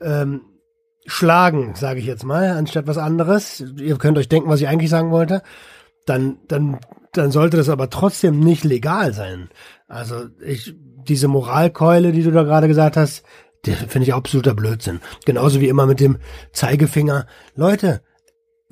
[0.01, 0.41] ähm,
[1.05, 4.89] schlagen, sage ich jetzt mal, anstatt was anderes, ihr könnt euch denken, was ich eigentlich
[4.89, 5.43] sagen wollte,
[6.05, 6.79] dann, dann,
[7.13, 9.49] dann sollte das aber trotzdem nicht legal sein.
[9.87, 10.75] Also ich,
[11.07, 13.23] diese Moralkeule, die du da gerade gesagt hast,
[13.65, 14.99] die finde ich absoluter Blödsinn.
[15.25, 16.17] Genauso wie immer mit dem
[16.51, 17.25] Zeigefinger.
[17.55, 18.01] Leute,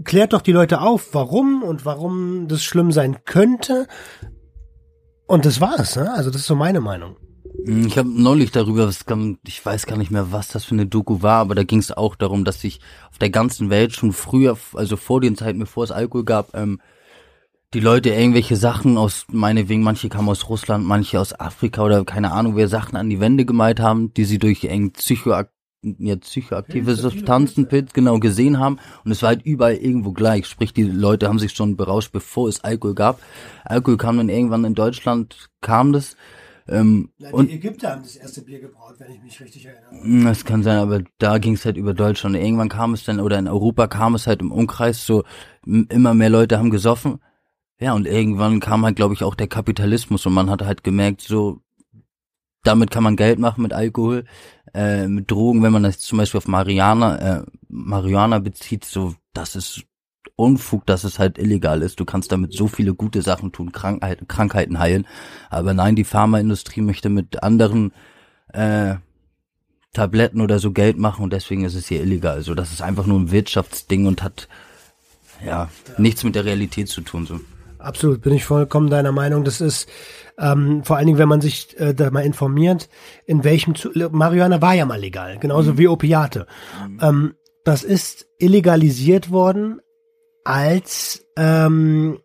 [0.04, 3.88] klärt doch die Leute auf, warum und warum das schlimm sein könnte.
[5.26, 6.14] Und das war's, ne?
[6.14, 7.18] Also das ist so meine Meinung.
[7.66, 8.90] Hm, Ich habe neulich darüber,
[9.48, 11.92] ich weiß gar nicht mehr, was das für eine Doku war, aber da ging es
[11.92, 15.84] auch darum, dass sich auf der ganzen Welt schon früher, also vor den Zeiten, bevor
[15.84, 16.80] es Alkohol gab, ähm,
[17.74, 22.32] die Leute irgendwelche Sachen aus, meinetwegen, manche kamen aus Russland, manche aus Afrika oder keine
[22.32, 25.50] Ahnung, wer Sachen an die Wände gemalt haben, die sie durch eng psychoak
[26.00, 28.80] ja, psychoaktive Substanzen, Pilz, genau, gesehen haben.
[29.04, 30.46] Und es war halt überall irgendwo gleich.
[30.46, 33.22] Sprich, die Leute haben sich schon berauscht, bevor es Alkohol gab.
[33.66, 36.16] Alkohol kam dann irgendwann in Deutschland, kam das.
[36.70, 40.08] Ähm, und Ägypter haben das erste Bier gebraut, wenn ich mich richtig erinnere.
[40.08, 42.38] Mm, Das kann sein, aber da ging es halt über Deutschland.
[42.38, 45.26] Irgendwann kam es dann, oder in Europa kam es halt im Umkreis so,
[45.66, 47.20] immer mehr Leute haben gesoffen.
[47.80, 51.22] Ja, und irgendwann kam halt, glaube ich, auch der Kapitalismus und man hat halt gemerkt,
[51.22, 51.62] so,
[52.64, 54.26] damit kann man Geld machen mit Alkohol,
[54.74, 59.56] äh, mit Drogen, wenn man das zum Beispiel auf Mariana, äh, Marihuana bezieht, so, das
[59.56, 59.84] ist
[60.36, 62.00] Unfug, dass es halt illegal ist.
[62.00, 65.06] Du kannst damit so viele gute Sachen tun, Krankheit, Krankheiten heilen.
[65.52, 67.92] Aber nein, die Pharmaindustrie möchte mit anderen
[68.52, 68.96] äh,
[69.94, 72.34] Tabletten oder so Geld machen und deswegen ist es hier illegal.
[72.34, 74.48] Also das ist einfach nur ein Wirtschaftsding und hat
[75.46, 77.28] ja nichts mit der Realität zu tun.
[77.28, 77.40] So.
[77.84, 79.44] Absolut, bin ich vollkommen deiner Meinung.
[79.44, 79.90] Das ist
[80.40, 82.90] ähm, vor allen Dingen, wenn man sich äh, da mal informiert,
[83.26, 86.48] in welchem zu Marihuana war ja mal legal, genauso wie Opiate.
[87.02, 89.82] Ähm, das ist illegalisiert worden
[90.46, 92.20] als ähm,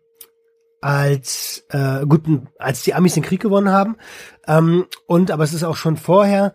[0.81, 2.23] als äh, gut,
[2.57, 3.97] als die Amis den Krieg gewonnen haben.
[4.47, 6.53] Ähm, und aber es ist auch schon vorher,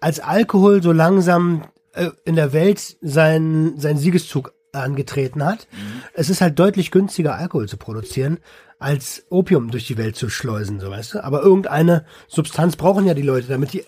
[0.00, 5.66] als Alkohol so langsam äh, in der Welt seinen sein Siegeszug angetreten hat.
[6.14, 8.38] Es ist halt deutlich günstiger, Alkohol zu produzieren,
[8.78, 11.24] als Opium durch die Welt zu schleusen, so weißt du.
[11.24, 13.84] Aber irgendeine Substanz brauchen ja die Leute, damit die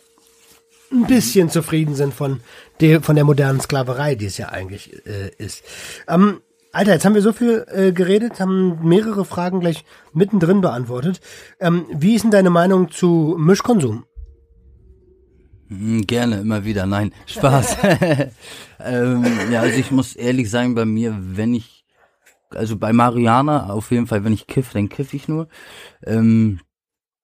[0.93, 2.41] ein bisschen zufrieden sind von
[2.81, 5.63] der, von der modernen Sklaverei, die es ja eigentlich äh, ist.
[6.07, 6.41] Ähm,
[6.73, 11.21] Alter, jetzt haben wir so viel äh, geredet, haben mehrere Fragen gleich mittendrin beantwortet.
[11.61, 14.05] Ähm, wie ist denn deine Meinung zu Mischkonsum?
[15.73, 16.87] Mm, Gerne, immer wieder.
[16.87, 17.79] Nein, Spaß.
[18.81, 21.85] ähm, ja, also ich muss ehrlich sagen, bei mir, wenn ich,
[22.51, 25.49] also bei Mariana auf jeden Fall, wenn ich kiff, dann kiff ich nur.
[26.05, 26.61] Ähm,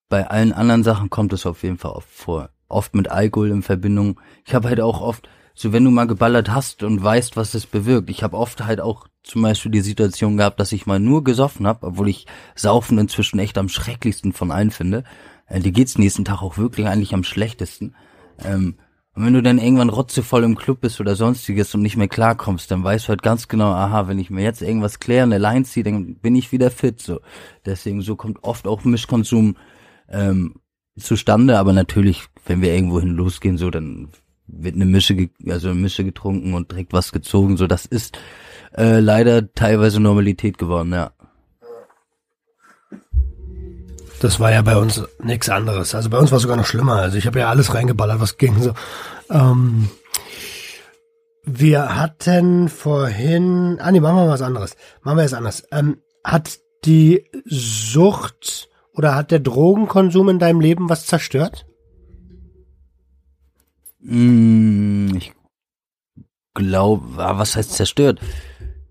[0.09, 2.51] bei allen anderen Sachen kommt es auf jeden Fall oft vor.
[2.69, 4.21] Oft mit Alkohol in Verbindung.
[4.47, 7.67] Ich habe halt auch oft so wenn du mal geballert hast und weißt, was es
[7.67, 8.11] bewirkt.
[8.11, 11.67] Ich habe oft halt auch zum Beispiel die Situation gehabt, dass ich mal nur gesoffen
[11.67, 15.03] habe, obwohl ich Saufen inzwischen echt am schrecklichsten von allen finde.
[15.47, 17.97] Äh, dir geht's nächsten Tag auch wirklich eigentlich am schlechtesten.
[18.45, 18.77] Ähm,
[19.15, 22.71] und wenn du dann irgendwann rotzevoll im Club bist oder sonstiges und nicht mehr klarkommst,
[22.71, 25.65] dann weißt du halt ganz genau, aha, wenn ich mir jetzt irgendwas klären, eine Line
[25.65, 27.03] ziehe, dann bin ich wieder fit.
[27.03, 27.21] So,
[27.67, 29.57] deswegen so kommt oft auch Mischkonsum
[30.09, 30.61] ähm,
[30.97, 31.59] zustande.
[31.59, 34.11] Aber natürlich, wenn wir irgendwo hin losgehen, so dann
[34.47, 37.57] wird eine Mische, also eine Mische getrunken und direkt was gezogen.
[37.57, 38.19] So, das ist
[38.77, 41.11] äh, leider teilweise Normalität geworden, ja.
[44.21, 45.95] Das war ja bei uns nichts anderes.
[45.95, 46.97] Also bei uns war es sogar noch schlimmer.
[46.97, 48.61] Also ich habe ja alles reingeballert, was ging.
[48.61, 48.73] So.
[49.31, 49.89] Ähm,
[51.45, 54.77] wir hatten vorhin, ah nee, machen wir was anderes.
[55.03, 55.63] Machen wir es anders.
[55.71, 61.67] Ähm, hat die Sucht oder hat der Drogenkonsum in deinem Leben was zerstört?
[64.01, 65.33] Mm, ich
[66.55, 68.21] glaube, ah, was heißt zerstört?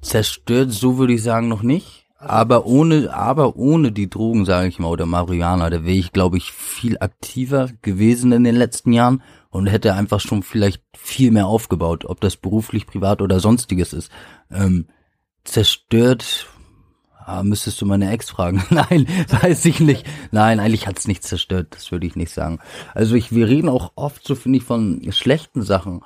[0.02, 2.07] Zerstört, so würde ich sagen, noch nicht.
[2.20, 6.38] Aber ohne, aber ohne die Drogen, sage ich mal, oder Marihuana, da wäre ich, glaube
[6.38, 11.46] ich, viel aktiver gewesen in den letzten Jahren und hätte einfach schon vielleicht viel mehr
[11.46, 14.12] aufgebaut, ob das beruflich, privat oder sonstiges ist.
[14.52, 14.88] Ähm,
[15.44, 16.48] zerstört,
[17.24, 18.64] ah, müsstest du meine Ex fragen.
[18.72, 19.08] Nein,
[19.42, 20.04] weiß ich nicht.
[20.32, 22.60] Nein, eigentlich hat's nicht zerstört, das würde ich nicht sagen.
[22.96, 26.02] Also ich, wir reden auch oft, so finde ich, von schlechten Sachen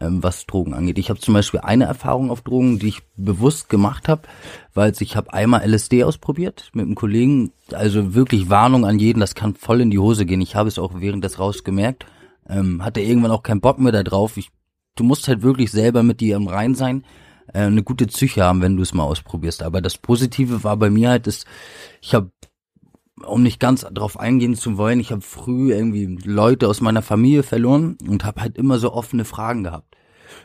[0.00, 0.98] ähm, was Drogen angeht.
[0.98, 4.22] Ich habe zum Beispiel eine Erfahrung auf Drogen, die ich bewusst gemacht habe,
[4.74, 7.52] weil ich habe einmal LSD ausprobiert mit einem Kollegen.
[7.72, 10.40] Also wirklich Warnung an jeden, das kann voll in die Hose gehen.
[10.40, 12.06] Ich habe es auch während des Raus gemerkt.
[12.48, 14.36] Ähm, hatte irgendwann auch keinen Bock mehr da drauf.
[14.36, 14.50] Ich,
[14.96, 17.04] du musst halt wirklich selber mit dir im Rein sein,
[17.52, 19.62] äh, eine gute Psyche haben, wenn du es mal ausprobierst.
[19.62, 21.44] Aber das Positive war bei mir halt, dass
[22.00, 22.30] ich habe
[23.22, 27.42] um nicht ganz drauf eingehen zu wollen, ich habe früh irgendwie Leute aus meiner Familie
[27.42, 29.96] verloren und habe halt immer so offene Fragen gehabt.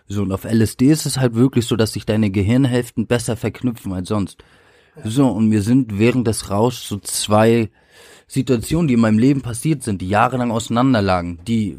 [0.08, 3.94] So, und auf LSD ist es halt wirklich so, dass sich deine Gehirnhälften besser verknüpfen
[3.94, 4.44] als sonst.
[5.04, 7.70] So, und mir sind während des Rauschs so zwei
[8.28, 11.78] Situationen, die in meinem Leben passiert sind, die jahrelang auseinanderlagen, die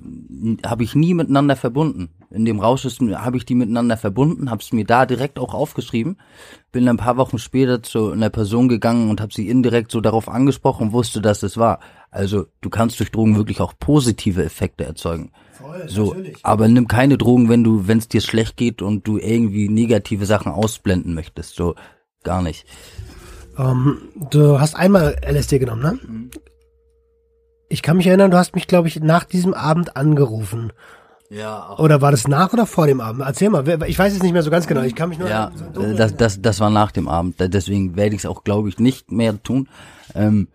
[0.65, 2.11] habe ich nie miteinander verbunden.
[2.31, 6.17] In dem Rausch habe ich die miteinander verbunden, habe es mir da direkt auch aufgeschrieben,
[6.71, 10.29] bin ein paar Wochen später zu einer Person gegangen und habe sie indirekt so darauf
[10.29, 11.81] angesprochen und wusste, dass es war.
[12.13, 15.33] Also du kannst durch Drogen wirklich auch positive Effekte erzeugen.
[15.53, 16.39] Voll, so, natürlich.
[16.45, 20.25] aber nimm keine Drogen, wenn du, wenn es dir schlecht geht und du irgendwie negative
[20.25, 21.57] Sachen ausblenden möchtest.
[21.57, 21.75] So
[22.23, 22.65] gar nicht.
[23.59, 23.99] Ähm,
[24.31, 25.99] du hast einmal LSD genommen, ne?
[26.01, 26.31] Mhm.
[27.69, 30.73] Ich kann mich erinnern, du hast mich, glaube ich, nach diesem Abend angerufen.
[31.31, 31.79] Ja.
[31.79, 33.23] Oder war das nach oder vor dem Abend?
[33.25, 34.83] Erzähl mal, ich weiß es nicht mehr so ganz genau.
[34.83, 35.29] Ich kann mich nur.
[35.29, 37.37] Ja, so das, das, das war nach dem Abend.
[37.39, 39.69] Deswegen werde ich es auch, glaube ich, nicht mehr tun.
[40.17, 40.49] Ähm,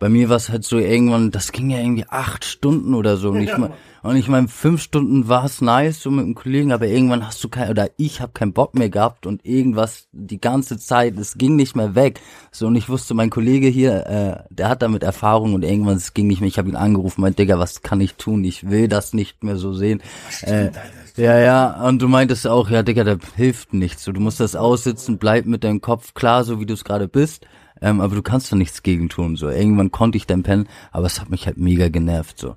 [0.00, 3.28] bei mir war es halt so irgendwann, das ging ja irgendwie acht Stunden oder so.
[3.28, 3.70] Und ich, mein,
[4.02, 7.44] und ich meine, fünf Stunden war es nice so mit dem Kollegen, aber irgendwann hast
[7.44, 11.36] du kein, oder ich habe keinen Bock mehr gehabt und irgendwas die ganze Zeit, es
[11.36, 12.18] ging nicht mehr weg.
[12.50, 16.14] So und ich wusste, mein Kollege hier, äh, der hat damit Erfahrung und irgendwann es
[16.14, 16.48] ging nicht mehr.
[16.48, 18.42] Ich habe ihn angerufen, mein Digga, was kann ich tun?
[18.42, 20.00] Ich will das nicht mehr so sehen.
[20.40, 20.70] Äh,
[21.16, 24.04] ja, ja, und du meintest auch, ja, Digga, da hilft nichts.
[24.04, 27.06] So, du musst das aussitzen, bleib mit deinem Kopf klar, so wie du es gerade
[27.06, 27.44] bist.
[27.80, 29.36] Ähm, aber du kannst doch nichts gegen tun.
[29.36, 32.38] So, irgendwann konnte ich dann pennen, aber es hat mich halt mega genervt.
[32.38, 32.56] So,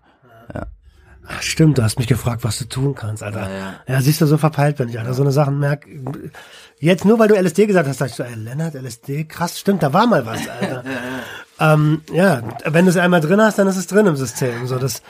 [0.53, 0.67] ja.
[1.25, 3.49] Ach, stimmt, du hast mich gefragt, was du tun kannst, Alter.
[3.49, 3.73] Ja, ja.
[3.87, 5.13] ja siehst du, so verpeilt bin ich, Alter.
[5.13, 5.87] So eine Sachen merk.
[6.79, 9.83] Jetzt nur weil du LSD gesagt hast, sag ich so, ey, Lennart, LSD, krass, stimmt,
[9.83, 10.83] da war mal was, Alter.
[11.59, 14.67] ähm, ja, wenn du es einmal drin hast, dann ist es drin im System.
[14.67, 15.01] So, das,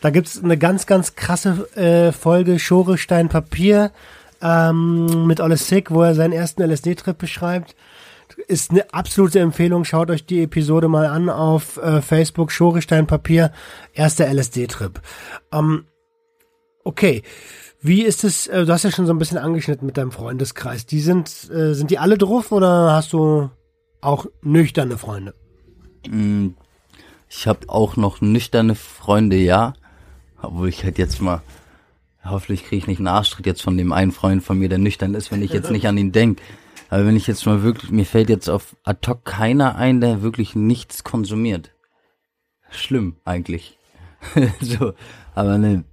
[0.00, 3.90] da gibt's eine ganz, ganz krasse äh, Folge Schorestein Papier
[4.40, 7.76] ähm, mit Olle Sick, wo er seinen ersten LSD-Trip beschreibt
[8.50, 9.84] ist eine absolute Empfehlung.
[9.84, 12.50] Schaut euch die Episode mal an auf äh, Facebook.
[12.50, 13.52] Schorestein Papier,
[13.94, 15.00] erster LSD-Trip.
[15.52, 15.84] Ähm,
[16.82, 17.22] okay.
[17.80, 20.84] Wie ist es, äh, du hast ja schon so ein bisschen angeschnitten mit deinem Freundeskreis.
[20.84, 23.50] Die sind, äh, sind die alle drauf oder hast du
[24.00, 25.34] auch nüchterne Freunde?
[26.08, 26.48] Mm,
[27.28, 29.74] ich habe auch noch nüchterne Freunde, ja.
[30.42, 31.42] Obwohl ich halt jetzt mal,
[32.24, 35.14] hoffentlich kriege ich nicht einen Arschtritt jetzt von dem einen Freund von mir, der nüchtern
[35.14, 36.42] ist, wenn ich jetzt nicht an ihn denke.
[36.90, 40.22] Aber wenn ich jetzt mal wirklich, mir fällt jetzt auf ad hoc keiner ein, der
[40.22, 41.70] wirklich nichts konsumiert.
[42.70, 43.78] Schlimm eigentlich.
[44.60, 44.92] so,
[45.34, 45.84] aber ne.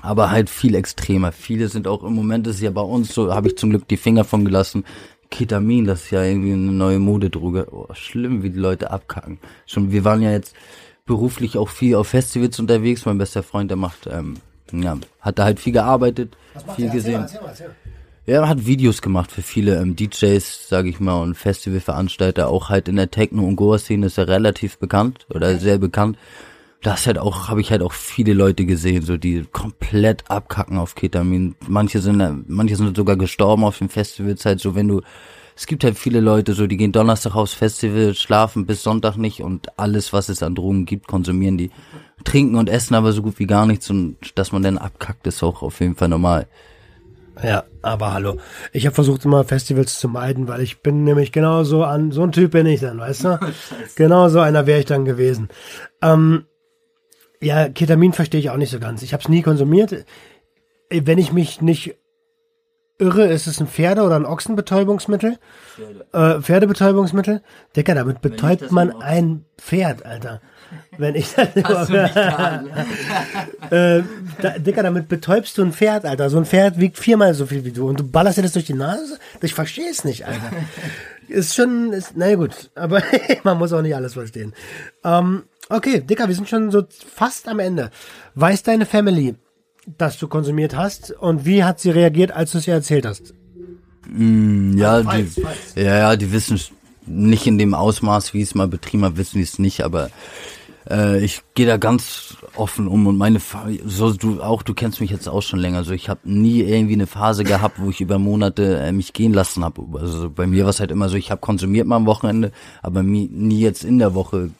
[0.00, 1.32] Aber halt viel extremer.
[1.32, 3.96] Viele sind auch im Moment ist ja bei uns so, habe ich zum Glück die
[3.96, 4.84] Finger von gelassen.
[5.30, 7.68] Ketamin, das ist ja irgendwie eine neue Modedroge.
[7.72, 9.38] Oh, schlimm, wie die Leute abkacken.
[9.66, 10.54] Schon, wir waren ja jetzt
[11.06, 13.04] beruflich auch viel auf Festivals unterwegs.
[13.04, 14.36] Mein bester Freund, der macht, ähm,
[14.72, 16.36] ja, hat da halt viel gearbeitet,
[16.76, 17.22] viel gesehen.
[17.22, 17.76] Erzähl mal, erzähl mal.
[18.24, 22.48] Ja, er hat Videos gemacht für viele ähm, DJs, sage ich mal, und Festivalveranstalter.
[22.48, 26.16] Auch halt in der Techno- und Goa-Szene ist er relativ bekannt oder sehr bekannt.
[26.82, 30.94] das halt auch, habe ich halt auch viele Leute gesehen, so die komplett abkacken auf
[30.94, 31.56] Ketamin.
[31.66, 35.00] Manche sind, manche sind sogar gestorben auf den Festivals, halt so, wenn du,
[35.56, 39.42] es gibt halt viele Leute, so, die gehen Donnerstag aufs Festival, schlafen bis Sonntag nicht
[39.42, 41.70] und alles, was es an Drogen gibt, konsumieren die.
[42.24, 45.42] Trinken und essen aber so gut wie gar nichts und dass man dann abkackt, ist
[45.42, 46.46] auch auf jeden Fall normal.
[47.42, 48.36] Ja, aber hallo.
[48.72, 52.32] Ich habe versucht immer Festivals zu meiden, weil ich bin nämlich genauso an, so ein
[52.32, 53.40] Typ bin ich dann, weißt du?
[53.96, 55.48] genau so einer wäre ich dann gewesen.
[56.02, 56.44] Ähm,
[57.40, 59.02] ja, Ketamin verstehe ich auch nicht so ganz.
[59.02, 60.04] Ich habe es nie konsumiert.
[60.90, 61.96] Wenn ich mich nicht
[62.98, 65.38] irre, ist es ein Pferde- oder ein Ochsenbetäubungsmittel.
[65.74, 66.06] Pferde.
[66.12, 67.42] Äh, Pferdebetäubungsmittel.
[67.74, 70.40] Dicker, damit betäubt man ein Pferd, Alter.
[70.98, 71.90] Wenn ich das
[73.70, 74.02] äh,
[74.40, 76.28] da, Dicker, damit betäubst du ein Pferd, Alter.
[76.30, 78.66] So ein Pferd wiegt viermal so viel wie du und du ballerst dir das durch
[78.66, 79.18] die Nase?
[79.40, 80.50] Ich verstehe es nicht, Alter.
[81.28, 83.02] ist schon, ist, naja gut, aber
[83.42, 84.52] man muss auch nicht alles verstehen.
[85.04, 87.90] Ähm, Okay, Dicker, wir sind schon so fast am Ende.
[88.34, 89.36] Weiß deine Family,
[89.96, 93.32] dass du konsumiert hast und wie hat sie reagiert, als du es ihr erzählt hast?
[94.06, 95.74] Mm, ja, also, die, weiß.
[95.76, 96.60] ja, ja, die wissen
[97.06, 100.10] nicht in dem Ausmaß, wie es mal betrieben hat, wissen die es nicht, aber
[100.90, 103.40] äh, ich gehe da ganz offen um und meine
[103.84, 106.94] so du auch du kennst mich jetzt auch schon länger so ich habe nie irgendwie
[106.94, 110.64] eine Phase gehabt wo ich über Monate äh, mich gehen lassen habe also bei mir
[110.64, 113.98] war es halt immer so ich habe konsumiert mal am Wochenende aber nie jetzt in
[113.98, 114.50] der Woche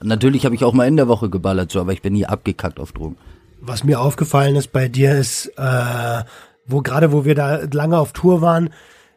[0.00, 2.80] Natürlich habe ich auch mal in der Woche geballert, so, aber ich bin nie abgekackt
[2.80, 3.16] auf Drogen.
[3.60, 6.24] Was mir aufgefallen ist bei dir ist, äh,
[6.66, 8.70] wo gerade wo wir da lange auf Tour waren,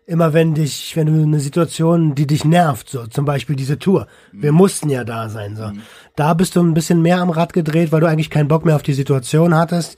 [0.06, 4.08] immer wenn dich, wenn du eine Situation, die dich nervt, so zum Beispiel diese Tour,
[4.32, 4.58] wir mhm.
[4.58, 5.82] mussten ja da sein, so, mhm.
[6.16, 8.76] da bist du ein bisschen mehr am Rad gedreht, weil du eigentlich keinen Bock mehr
[8.76, 9.98] auf die Situation hattest.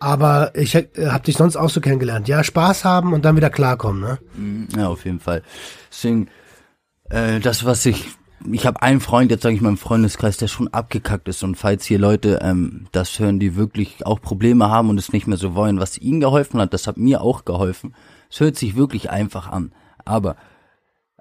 [0.00, 2.28] Aber ich äh, habe dich sonst auch so kennengelernt.
[2.28, 4.18] Ja, Spaß haben und dann wieder klarkommen, ne?
[4.36, 4.68] Mhm.
[4.76, 5.42] Ja, auf jeden Fall.
[5.90, 6.28] Deswegen,
[7.10, 8.06] äh, das, was ich
[8.52, 11.42] ich habe einen Freund, jetzt sage ich mal im Freundeskreis, der schon abgekackt ist.
[11.42, 15.26] Und falls hier Leute ähm, das hören, die wirklich auch Probleme haben und es nicht
[15.26, 17.94] mehr so wollen, was ihnen geholfen hat, das hat mir auch geholfen.
[18.30, 19.72] Es hört sich wirklich einfach an.
[20.04, 20.36] Aber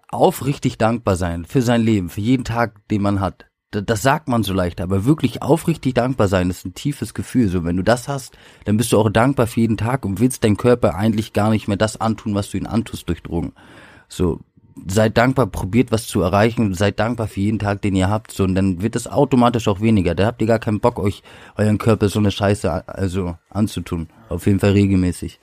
[0.10, 3.46] aufrichtig dankbar sein für sein Leben, für jeden Tag, den man hat.
[3.72, 7.50] Das sagt man so leicht, aber wirklich aufrichtig dankbar sein, ist ein tiefes Gefühl.
[7.50, 10.46] So, wenn du das hast, dann bist du auch dankbar für jeden Tag und willst
[10.46, 13.52] dein Körper eigentlich gar nicht mehr das antun, was du ihn antust durch Drogen.
[14.08, 14.40] So,
[14.88, 18.46] seid dankbar, probiert was zu erreichen, seid dankbar für jeden Tag, den ihr habt, so,
[18.46, 20.16] und dann wird es automatisch auch weniger.
[20.16, 21.22] Da habt ihr gar keinen Bock, euch
[21.58, 24.08] euren Körper so eine Scheiße also anzutun.
[24.30, 25.42] Auf jeden Fall regelmäßig.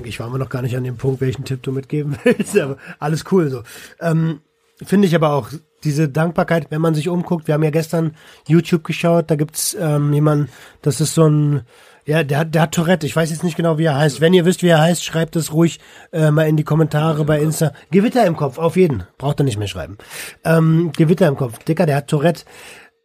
[0.00, 2.78] Eigentlich waren wir noch gar nicht an dem Punkt, welchen Tipp du mitgeben willst, aber
[2.98, 3.62] alles cool so.
[4.00, 4.40] Ähm,
[4.82, 5.50] Finde ich aber auch
[5.84, 7.46] diese Dankbarkeit, wenn man sich umguckt.
[7.46, 8.16] Wir haben ja gestern
[8.48, 10.48] YouTube geschaut, da gibt's ähm, jemanden,
[10.80, 11.62] das ist so ein
[12.06, 13.06] ja, der, der hat Tourette.
[13.06, 14.22] Ich weiß jetzt nicht genau, wie er heißt.
[14.22, 15.80] Wenn ihr wisst, wie er heißt, schreibt es ruhig
[16.12, 17.72] äh, mal in die Kommentare bei Insta.
[17.90, 19.04] Gewitter im Kopf, auf jeden.
[19.18, 19.98] Braucht er nicht mehr schreiben.
[20.42, 21.58] Ähm, Gewitter im Kopf.
[21.58, 22.44] Dicker, der hat Tourette.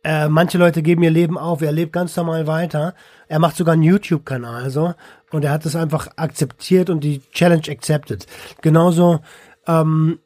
[0.05, 1.63] Äh, manche Leute geben ihr Leben auf.
[1.63, 2.93] Er lebt ganz normal weiter.
[3.27, 4.93] Er macht sogar einen YouTube-Kanal, so.
[5.31, 8.27] Und er hat es einfach akzeptiert und die Challenge accepted.
[8.61, 9.21] Genauso,
[9.65, 10.19] ähm,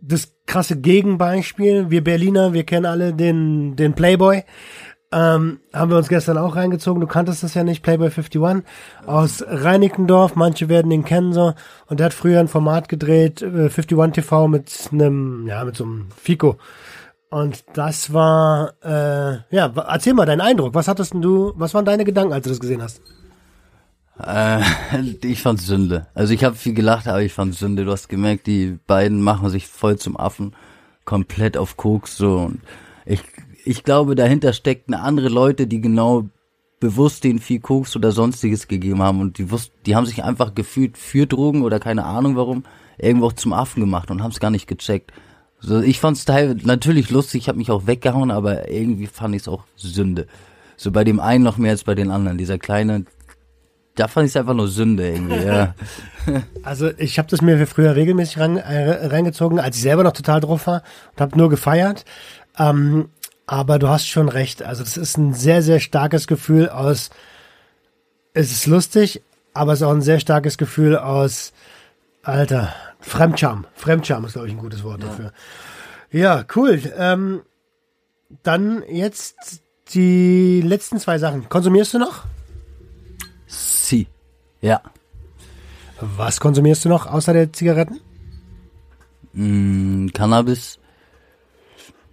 [0.00, 1.88] das krasse Gegenbeispiel.
[1.88, 4.42] Wir Berliner, wir kennen alle den, den Playboy.
[5.12, 7.00] Ähm, haben wir uns gestern auch reingezogen.
[7.00, 8.64] Du kanntest das ja nicht, Playboy 51
[9.06, 10.34] aus Reinickendorf.
[10.34, 11.54] Manche werden ihn kennen so.
[11.86, 15.84] Und der hat früher ein Format gedreht, äh, 51 TV mit einem, ja, mit so
[15.84, 16.58] einem Fico.
[17.32, 20.74] Und das war, äh, ja, erzähl mal deinen Eindruck.
[20.74, 23.00] Was hattest du, was waren deine Gedanken, als du das gesehen hast?
[24.22, 24.60] Äh,
[25.24, 26.08] ich fand Sünde.
[26.12, 27.86] Also ich habe viel gelacht, aber ich fand Sünde.
[27.86, 30.54] Du hast gemerkt, die beiden machen sich voll zum Affen,
[31.06, 32.36] komplett auf Koks so.
[32.36, 32.60] Und
[33.06, 33.22] ich
[33.64, 36.28] ich glaube, dahinter steckten andere Leute, die genau
[36.80, 40.54] bewusst den viel Koks oder sonstiges gegeben haben und die wussten, die haben sich einfach
[40.54, 42.64] gefühlt für Drogen oder keine Ahnung warum
[42.98, 45.12] irgendwo zum Affen gemacht und haben es gar nicht gecheckt.
[45.62, 49.42] So, ich fand's teilweise natürlich lustig, ich habe mich auch weggehauen, aber irgendwie fand ich
[49.42, 50.26] es auch Sünde.
[50.76, 52.36] So bei dem einen noch mehr als bei den anderen.
[52.36, 53.04] Dieser kleine,
[53.94, 55.44] da fand ich es einfach nur Sünde irgendwie.
[55.44, 55.74] Ja.
[56.62, 60.38] Also ich habe das mir früher regelmäßig rein, äh, reingezogen, als ich selber noch total
[60.38, 62.04] drauf war und habe nur gefeiert.
[62.56, 63.08] Ähm,
[63.44, 64.62] aber du hast schon recht.
[64.62, 67.10] Also das ist ein sehr, sehr starkes Gefühl aus,
[68.34, 69.20] es ist lustig,
[69.52, 71.52] aber es ist auch ein sehr starkes Gefühl aus,
[72.22, 72.72] Alter,
[73.02, 73.66] Fremdscham.
[73.74, 75.08] Fremdscham ist, glaube ich, ein gutes Wort ja.
[75.08, 75.32] dafür.
[76.10, 76.80] Ja, cool.
[76.96, 77.42] Ähm,
[78.42, 79.62] dann jetzt
[79.94, 81.48] die letzten zwei Sachen.
[81.48, 82.24] Konsumierst du noch?
[83.46, 84.06] Sie.
[84.60, 84.80] Ja.
[86.00, 88.00] Was konsumierst du noch außer der Zigaretten?
[89.32, 90.78] Mm, Cannabis.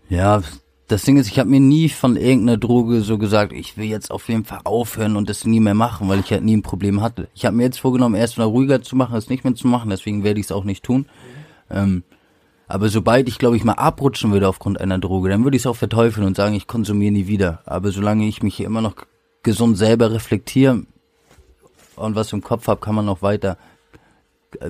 [0.09, 0.41] Ja,
[0.89, 4.11] das Ding ist, ich habe mir nie von irgendeiner Droge so gesagt, ich will jetzt
[4.11, 7.01] auf jeden Fall aufhören und das nie mehr machen, weil ich halt nie ein Problem
[7.01, 7.29] hatte.
[7.33, 9.89] Ich habe mir jetzt vorgenommen, erst mal ruhiger zu machen, es nicht mehr zu machen,
[9.89, 11.05] deswegen werde ich es auch nicht tun.
[11.69, 12.03] Ähm,
[12.67, 15.67] Aber sobald ich, glaube ich, mal abrutschen würde aufgrund einer Droge, dann würde ich es
[15.67, 17.61] auch verteufeln und sagen, ich konsumiere nie wieder.
[17.65, 18.95] Aber solange ich mich hier immer noch
[19.41, 20.83] gesund selber reflektiere
[21.95, 23.57] und was im Kopf habe, kann man noch weiter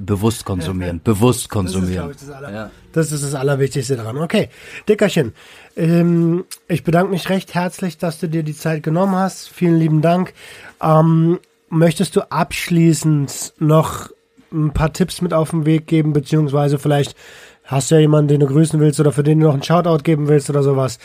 [0.02, 1.02] bewusst konsumieren.
[1.04, 2.10] bewusst konsumieren.
[2.10, 2.72] Das ist, das, ja.
[2.92, 4.18] das ist das Allerwichtigste daran.
[4.18, 4.50] Okay,
[4.88, 5.34] Dickerchen,
[5.78, 9.50] ähm, ich bedanke mich recht herzlich, dass du dir die Zeit genommen hast.
[9.50, 10.34] Vielen lieben Dank.
[10.82, 14.10] Ähm, möchtest du abschließend noch
[14.52, 17.16] ein paar Tipps mit auf den Weg geben, beziehungsweise vielleicht
[17.64, 20.04] hast du ja jemanden, den du grüßen willst oder für den du noch einen Shoutout
[20.04, 20.98] geben willst oder sowas.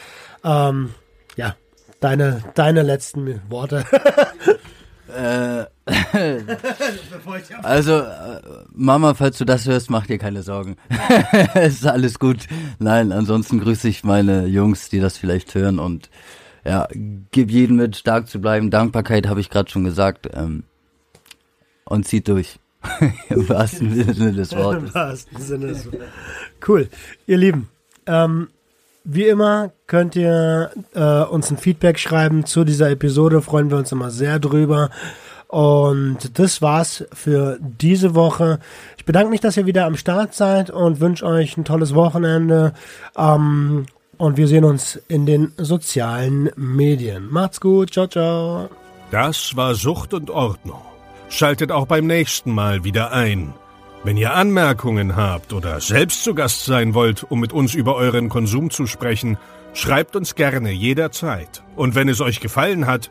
[0.43, 0.91] Ähm,
[1.37, 1.55] ja,
[2.01, 3.85] deine, deine letzten Worte.
[5.15, 5.67] äh,
[7.63, 8.41] also, äh,
[8.73, 10.77] Mama, falls du das hörst, mach dir keine Sorgen.
[11.55, 12.47] es ist alles gut.
[12.79, 16.09] Nein, ansonsten grüße ich meine Jungs, die das vielleicht hören und
[16.65, 16.89] ja,
[17.31, 18.71] gib jedem mit, stark zu bleiben.
[18.71, 20.31] Dankbarkeit habe ich gerade schon gesagt.
[20.33, 20.65] Ähm,
[21.85, 22.59] und zieht durch.
[23.29, 24.83] Im wahrsten Sinne des Wortes.
[24.83, 26.09] Im wahrsten Sinne des Wortes.
[26.67, 26.89] Cool.
[27.27, 27.69] Ihr Lieben,
[28.07, 28.49] ähm,
[29.05, 33.43] wie immer könnt ihr äh, uns ein Feedback schreiben zu dieser Episode.
[33.43, 34.91] Freuen wir uns immer sehr drüber.
[35.49, 38.59] Und das war's für diese Woche.
[38.97, 42.73] Ich bedanke mich, dass ihr wieder am Start seid und wünsche euch ein tolles Wochenende.
[43.17, 43.87] Ähm,
[44.17, 47.29] und wir sehen uns in den sozialen Medien.
[47.31, 47.93] Macht's gut.
[47.93, 48.69] Ciao, ciao.
[49.11, 50.81] Das war Sucht und Ordnung.
[51.29, 53.55] Schaltet auch beim nächsten Mal wieder ein.
[54.05, 58.29] Wenn ihr Anmerkungen habt oder selbst zu Gast sein wollt, um mit uns über euren
[58.29, 59.39] Konsum zu sprechen,
[59.73, 61.63] schreibt uns gerne jederzeit.
[61.75, 63.11] Und wenn es euch gefallen hat,